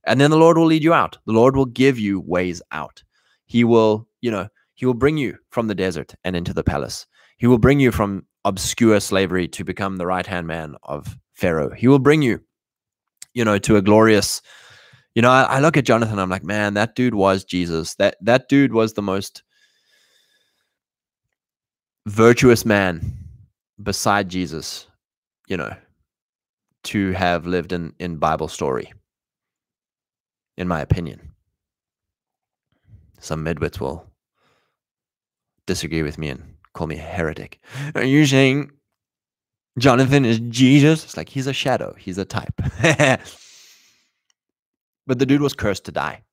And 0.06 0.22
then 0.22 0.32
the 0.32 0.38
Lord 0.38 0.58
will 0.58 0.66
lead 0.66 0.84
you 0.84 0.94
out. 0.94 1.18
The 1.26 1.34
Lord 1.34 1.56
will 1.56 1.66
give 1.66 2.00
you 2.00 2.22
ways 2.22 2.62
out. 2.72 3.04
He 3.46 3.64
will, 3.64 4.08
you 4.22 4.32
know, 4.32 4.48
he 4.76 4.86
will 4.86 4.94
bring 4.94 5.18
you 5.18 5.38
from 5.50 5.68
the 5.68 5.76
desert 5.76 6.16
and 6.24 6.36
into 6.36 6.54
the 6.54 6.64
palace. 6.64 7.06
He 7.44 7.48
will 7.48 7.58
bring 7.58 7.82
you 7.82 7.92
from 7.92 8.26
obscure 8.46 9.02
slavery 9.02 9.50
to 9.50 9.66
become 9.66 9.98
the 9.98 10.08
right 10.08 10.26
hand 10.26 10.48
man 10.48 10.76
of 10.84 11.18
Pharaoh. 11.34 11.72
He 11.72 11.90
will 11.90 12.00
bring 12.00 12.22
you, 12.22 12.40
you 13.34 13.44
know, 13.44 13.58
to 13.58 13.76
a 13.76 13.82
glorious. 13.82 14.42
You 15.14 15.22
know, 15.24 15.30
I, 15.30 15.44
I 15.44 15.60
look 15.60 15.76
at 15.76 15.84
Jonathan. 15.84 16.20
I'm 16.20 16.30
like, 16.30 16.46
man, 16.46 16.76
that 16.76 16.96
dude 16.96 17.16
was 17.16 17.44
Jesus. 17.44 17.96
That 17.96 18.16
that 18.22 18.48
dude 18.48 18.72
was 18.72 18.94
the 18.94 19.02
most 19.02 19.44
virtuous 22.06 22.64
man 22.64 23.14
beside 23.84 24.30
Jesus. 24.30 24.88
You 25.50 25.58
know, 25.58 25.76
to 26.86 27.12
have 27.12 27.46
lived 27.46 27.74
in 27.74 27.94
in 28.00 28.20
Bible 28.20 28.48
story. 28.48 28.94
In 30.56 30.70
my 30.70 30.80
opinion, 30.80 31.34
some 33.20 33.44
midwits 33.44 33.82
will 33.82 34.10
disagree 35.66 36.04
with 36.04 36.18
me 36.18 36.30
and 36.30 36.53
call 36.74 36.88
me 36.88 36.98
a 36.98 37.02
heretic. 37.02 37.60
Are 37.96 38.04
you 38.04 38.26
saying 38.26 38.72
Jonathan 39.78 40.26
is 40.26 40.40
Jesus? 40.40 41.04
It's 41.04 41.18
like 41.18 41.30
he's 41.30 41.48
a 41.48 41.54
shadow, 41.54 41.96
he's 41.98 42.18
a 42.18 42.26
type. 42.26 42.54
but 45.08 45.20
the 45.20 45.26
dude 45.26 45.42
was 45.42 45.54
cursed 45.54 45.86
to 45.86 45.92
die. 45.92 46.24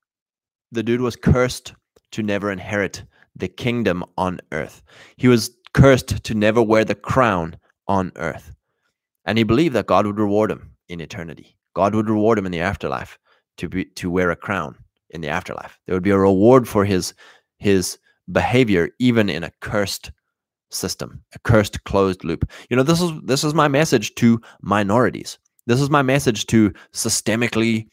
The 0.72 0.83
dude 0.83 1.00
was 1.00 1.16
cursed 1.16 1.74
to 2.12 2.22
never 2.22 2.50
inherit 2.50 3.05
the 3.37 3.48
kingdom 3.48 4.05
on 4.16 4.40
earth. 4.53 4.83
He 5.16 5.29
was 5.29 5.50
cursed 5.72 6.24
to 6.24 6.35
never 6.35 6.62
wear 6.62 6.85
the 6.85 6.94
crown 6.94 7.57
on 7.87 8.12
earth. 8.16 8.53
And 9.24 9.38
he 9.38 9.44
believed 9.44 9.74
that 9.74 9.87
God 9.87 10.07
would 10.07 10.18
reward 10.18 10.50
him 10.50 10.72
in 10.88 11.00
eternity. 11.00 11.57
God 11.74 11.94
would 11.94 12.09
reward 12.09 12.38
him 12.38 12.46
in 12.46 12.53
the 12.53 12.61
afterlife 12.61 13.18
to 13.59 13.68
be 13.68 13.85
to 13.85 14.11
wear 14.11 14.31
a 14.31 14.37
crown 14.37 14.76
in 15.11 15.20
the 15.20 15.29
afterlife. 15.29 15.79
There 15.87 15.94
would 15.94 16.03
be 16.03 16.11
a 16.11 16.18
reward 16.18 16.68
for 16.68 16.85
his 16.85 17.14
his 17.59 17.98
behavior 18.31 18.90
even 18.98 19.29
in 19.29 19.44
a 19.44 19.53
cursed 19.61 20.12
system 20.70 21.22
a 21.35 21.38
cursed 21.40 21.83
closed 21.85 22.24
loop. 22.24 22.50
You 22.68 22.76
know 22.76 22.83
this 22.83 23.00
is 23.00 23.12
this 23.24 23.44
is 23.44 23.54
my 23.54 23.68
message 23.68 24.14
to 24.16 24.40
minorities. 24.62 25.38
This 25.66 25.80
is 25.80 25.90
my 25.90 26.02
message 26.02 26.46
to 26.46 26.72
systemically 26.92 27.87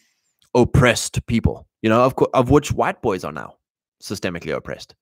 oppressed 0.55 1.25
people 1.27 1.67
you 1.81 1.89
know 1.89 2.03
of, 2.03 2.15
of 2.33 2.49
which 2.49 2.71
white 2.71 3.01
boys 3.01 3.23
are 3.23 3.31
now 3.31 3.55
systemically 4.01 4.55
oppressed. 4.55 4.95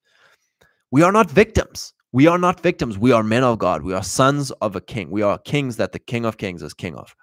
We 0.92 1.04
are 1.04 1.12
not 1.12 1.30
victims. 1.30 1.94
We 2.12 2.28
are 2.28 2.38
not 2.38 2.62
victims. 2.62 2.98
We 2.98 3.12
are 3.12 3.24
men 3.24 3.44
of 3.44 3.60
god. 3.60 3.84
We 3.84 3.94
are 3.94 4.04
sons 4.04 4.52
of 4.62 4.76
a 4.76 4.82
king. 4.82 5.12
We 5.12 5.22
are 5.22 5.38
kings 5.38 5.78
that 5.78 5.92
the 5.92 6.00
king 6.00 6.26
of 6.26 6.38
kings 6.38 6.64
is 6.64 6.74
king 6.74 6.96
of. 6.96 7.16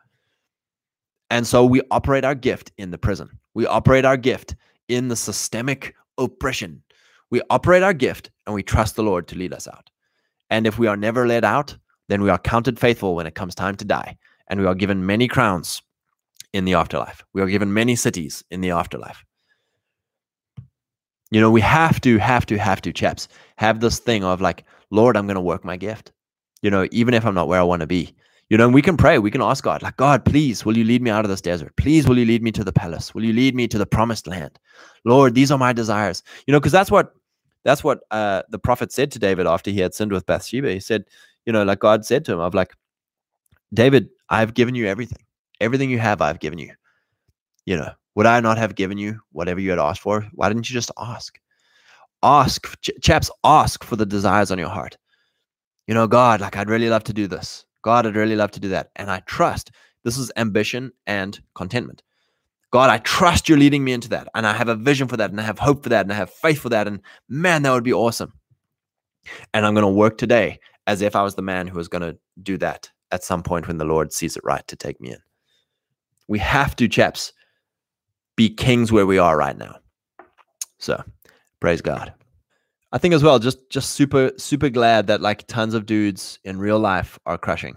And 1.31 1.47
so 1.47 1.65
we 1.65 1.81
operate 1.91 2.25
our 2.25 2.35
gift 2.35 2.73
in 2.77 2.91
the 2.91 2.99
prison. 2.99 3.31
We 3.55 3.67
operate 3.67 4.05
our 4.05 4.19
gift 4.19 4.55
in 4.89 5.09
the 5.09 5.17
systemic 5.17 5.95
oppression. 6.19 6.83
We 7.31 7.41
operate 7.49 7.83
our 7.83 7.95
gift 7.95 8.31
and 8.47 8.55
we 8.55 8.63
trust 8.63 8.97
the 8.97 9.03
Lord 9.03 9.29
to 9.29 9.37
lead 9.37 9.55
us 9.55 9.67
out. 9.67 9.89
And 10.53 10.67
if 10.67 10.79
we 10.79 10.87
are 10.87 10.99
never 10.99 11.27
let 11.27 11.45
out, 11.45 11.75
then 12.09 12.23
we 12.23 12.29
are 12.29 12.37
counted 12.37 12.79
faithful 12.79 13.15
when 13.15 13.27
it 13.27 13.35
comes 13.35 13.55
time 13.55 13.75
to 13.77 13.87
die. 13.87 14.19
And 14.49 14.61
we 14.61 14.67
are 14.67 14.75
given 14.75 15.07
many 15.07 15.27
crowns 15.27 15.81
in 16.53 16.67
the 16.67 16.75
afterlife. 16.75 17.25
We 17.33 17.41
are 17.41 17.47
given 17.47 17.73
many 17.73 17.97
cities 17.97 18.45
in 18.51 18.61
the 18.61 18.73
afterlife. 18.73 19.25
You 21.31 21.41
know, 21.41 21.51
we 21.51 21.63
have 21.63 22.03
to, 22.03 22.19
have 22.19 22.45
to, 22.47 22.59
have 22.59 22.83
to, 22.83 22.93
chaps, 22.93 23.29
have 23.57 23.81
this 23.81 23.99
thing 23.99 24.25
of 24.25 24.43
like, 24.43 24.67
Lord, 24.91 25.17
I'm 25.17 25.27
going 25.27 25.37
to 25.37 25.41
work 25.41 25.65
my 25.65 25.79
gift. 25.79 26.13
You 26.61 26.71
know, 26.71 26.87
even 26.93 27.15
if 27.15 27.25
I'm 27.25 27.35
not 27.35 27.49
where 27.49 27.61
I 27.61 27.65
want 27.65 27.81
to 27.81 27.87
be. 27.87 28.15
You 28.51 28.59
know, 28.59 28.67
and 28.67 28.75
we 28.75 28.83
can 28.83 28.99
pray, 28.99 29.19
we 29.19 29.31
can 29.31 29.41
ask 29.41 29.65
God, 29.65 29.83
like, 29.83 29.97
God, 29.97 30.27
please, 30.27 30.67
will 30.67 30.77
you 30.77 30.85
lead 30.85 31.01
me 31.01 31.09
out 31.09 31.25
of 31.25 31.31
this 31.31 31.41
desert? 31.41 31.75
Please, 31.77 32.07
will 32.07 32.19
you 32.19 32.27
lead 32.27 32.43
me 32.43 32.53
to 32.53 32.63
the 32.63 32.73
palace? 32.73 33.15
Will 33.15 33.25
you 33.25 33.33
lead 33.33 33.55
me 33.55 33.67
to 33.69 33.79
the 33.79 33.87
promised 33.87 34.27
land? 34.27 34.59
Lord, 35.07 35.35
these 35.35 35.51
are 35.51 35.57
my 35.57 35.73
desires. 35.73 36.23
You 36.47 36.53
know, 36.53 36.61
because 36.61 36.73
that's 36.73 36.91
what 36.91 37.15
that's 37.65 37.85
what 37.85 38.01
uh, 38.11 38.43
the 38.49 38.59
prophet 38.59 38.93
said 38.93 39.11
to 39.13 39.19
David 39.19 39.47
after 39.47 39.71
he 39.71 39.81
had 39.81 39.95
sinned 39.95 40.13
with 40.13 40.27
Bathsheba. 40.27 40.73
He 40.73 40.81
said, 40.81 41.05
you 41.47 41.53
know, 41.53 41.63
like 41.63 41.79
God 41.79 42.05
said 42.05 42.25
to 42.25 42.33
him, 42.33 42.41
of 42.41 42.55
like, 42.55 42.75
David, 43.73 44.09
I've 44.29 44.55
given 44.55 44.75
you 44.75 44.87
everything. 44.87 45.25
Everything 45.61 45.91
you 45.91 45.99
have, 45.99 46.21
I've 46.21 46.41
given 46.41 46.59
you. 46.59 46.73
You 47.67 47.77
know, 47.77 47.93
would 48.15 48.27
I 48.27 48.41
not 48.41 48.59
have 48.59 48.75
given 48.75 48.99
you 48.99 49.21
whatever 49.31 49.61
you 49.61 49.71
had 49.71 49.79
asked 49.79 50.01
for? 50.01 50.27
Why 50.33 50.49
didn't 50.49 50.69
you 50.69 50.75
just 50.75 50.91
ask? 50.99 51.39
Ask, 52.23 52.81
ch- 52.81 52.91
chaps, 53.01 53.31
ask 53.45 53.85
for 53.85 53.97
the 53.97 54.07
desires 54.07 54.51
on 54.51 54.59
your 54.59 54.69
heart. 54.69 54.97
You 55.87 55.95
know, 55.95 56.07
God, 56.07 56.41
like, 56.41 56.57
I'd 56.57 56.71
really 56.71 56.89
love 56.89 57.05
to 57.05 57.13
do 57.13 57.27
this. 57.27 57.65
God, 57.83 58.07
I'd 58.07 58.17
really 58.17 58.37
love 58.37 58.51
to 58.53 58.61
do 58.61 58.69
that. 58.69 58.91
And 58.97 59.11
I 59.11 59.21
trust 59.21 59.73
this 60.05 60.19
is 60.19 60.31
ambition 60.37 60.93
and 61.07 61.41
contentment. 61.55 62.03
God, 62.73 62.91
I 62.91 62.99
trust 62.99 63.49
you're 63.49 63.59
leading 63.59 63.85
me 63.85 63.93
into 63.93 64.09
that. 64.09 64.29
And 64.35 64.47
I 64.47 64.55
have 64.55 64.69
a 64.69 64.75
vision 64.75 65.07
for 65.07 65.17
that. 65.19 65.31
And 65.31 65.41
I 65.41 65.45
have 65.45 65.59
hope 65.59 65.83
for 65.83 65.91
that. 65.91 66.07
And 66.07 66.13
I 66.13 66.17
have 66.17 66.31
faith 66.31 66.61
for 66.61 66.71
that. 66.71 66.87
And 66.87 67.01
man, 67.29 67.63
that 67.63 67.73
would 67.73 67.85
be 67.85 67.93
awesome. 67.93 68.33
And 69.55 69.65
I'm 69.65 69.75
going 69.75 69.85
to 69.87 69.93
work 69.93 70.19
today 70.19 70.59
as 70.87 71.03
if 71.03 71.15
I 71.15 71.23
was 71.23 71.35
the 71.35 71.43
man 71.43 71.67
who 71.67 71.77
was 71.77 71.89
going 71.89 72.03
to 72.03 72.19
do 72.43 72.57
that 72.59 72.91
at 73.13 73.23
some 73.23 73.43
point 73.43 73.69
when 73.69 73.79
the 73.79 73.85
Lord 73.85 74.13
sees 74.13 74.37
it 74.37 74.45
right 74.45 74.67
to 74.69 74.77
take 74.77 75.01
me 75.01 75.11
in. 75.11 75.19
We 76.29 76.39
have 76.39 76.75
to, 76.77 76.89
chaps, 76.89 77.33
be 78.37 78.49
kings 78.49 78.91
where 78.91 79.07
we 79.07 79.19
are 79.19 79.37
right 79.37 79.57
now. 79.57 79.77
So, 80.79 81.05
praise 81.61 81.83
God. 81.83 82.13
I 82.91 82.99
think 82.99 83.15
as 83.15 83.23
well, 83.23 83.39
just 83.39 83.71
just 83.71 83.91
super 83.91 84.33
super 84.37 84.69
glad 84.69 85.07
that 85.07 85.21
like 85.21 85.47
tons 85.47 85.75
of 85.75 85.87
dudes 85.87 86.39
in 86.45 86.59
real 86.59 86.79
life 86.79 87.19
are 87.25 87.39
crushing, 87.39 87.77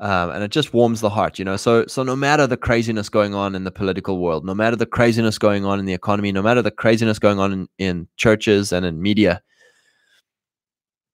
um, 0.00 0.30
and 0.30 0.42
it 0.42 0.50
just 0.50 0.74
warms 0.74 1.00
the 1.00 1.10
heart, 1.10 1.38
you 1.38 1.44
know. 1.44 1.56
So 1.56 1.86
so 1.86 2.02
no 2.02 2.16
matter 2.16 2.46
the 2.46 2.56
craziness 2.56 3.08
going 3.08 3.34
on 3.34 3.54
in 3.54 3.64
the 3.64 3.70
political 3.70 4.18
world, 4.18 4.44
no 4.44 4.54
matter 4.54 4.76
the 4.76 4.86
craziness 4.86 5.38
going 5.38 5.64
on 5.64 5.78
in 5.78 5.84
the 5.84 5.94
economy, 5.94 6.32
no 6.32 6.42
matter 6.42 6.62
the 6.62 6.70
craziness 6.70 7.18
going 7.18 7.38
on 7.38 7.52
in, 7.52 7.68
in 7.78 8.08
churches 8.16 8.72
and 8.72 8.84
in 8.84 9.00
media, 9.00 9.42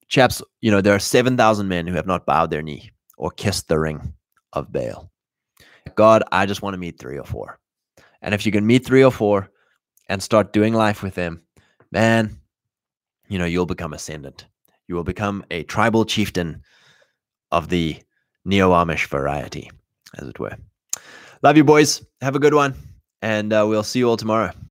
chaps, 0.08 0.40
you 0.60 0.70
know 0.70 0.80
there 0.80 0.94
are 0.94 1.00
seven 1.00 1.36
thousand 1.36 1.68
men 1.68 1.86
who 1.86 1.94
have 1.94 2.06
not 2.06 2.26
bowed 2.26 2.50
their 2.50 2.62
knee 2.62 2.90
or 3.18 3.30
kissed 3.30 3.68
the 3.68 3.78
ring 3.78 4.12
of 4.52 4.72
Baal. 4.72 5.10
God, 5.94 6.22
I 6.32 6.46
just 6.46 6.62
want 6.62 6.74
to 6.74 6.78
meet 6.78 6.98
three 6.98 7.18
or 7.18 7.24
four, 7.24 7.58
and 8.22 8.34
if 8.34 8.46
you 8.46 8.52
can 8.52 8.66
meet 8.66 8.84
three 8.86 9.04
or 9.04 9.12
four 9.12 9.50
and 10.08 10.22
start 10.22 10.52
doing 10.52 10.72
life 10.72 11.02
with 11.02 11.14
them, 11.14 11.42
man 11.90 12.38
you 13.28 13.38
know, 13.38 13.44
you'll 13.44 13.66
become 13.66 13.92
ascendant. 13.92 14.46
You 14.86 14.94
will 14.94 15.04
become 15.04 15.44
a 15.50 15.64
tribal 15.64 16.04
chieftain 16.04 16.62
of 17.50 17.68
the 17.68 17.96
neo 18.46 18.70
Amish 18.70 19.08
variety, 19.08 19.70
as 20.16 20.28
it 20.28 20.38
were. 20.38 20.56
Love 21.42 21.56
you, 21.56 21.64
boys. 21.64 22.02
Have 22.22 22.36
a 22.36 22.38
good 22.38 22.54
one. 22.54 22.74
And 23.20 23.52
uh, 23.52 23.66
we'll 23.68 23.82
see 23.82 23.98
you 23.98 24.08
all 24.08 24.16
tomorrow. 24.16 24.52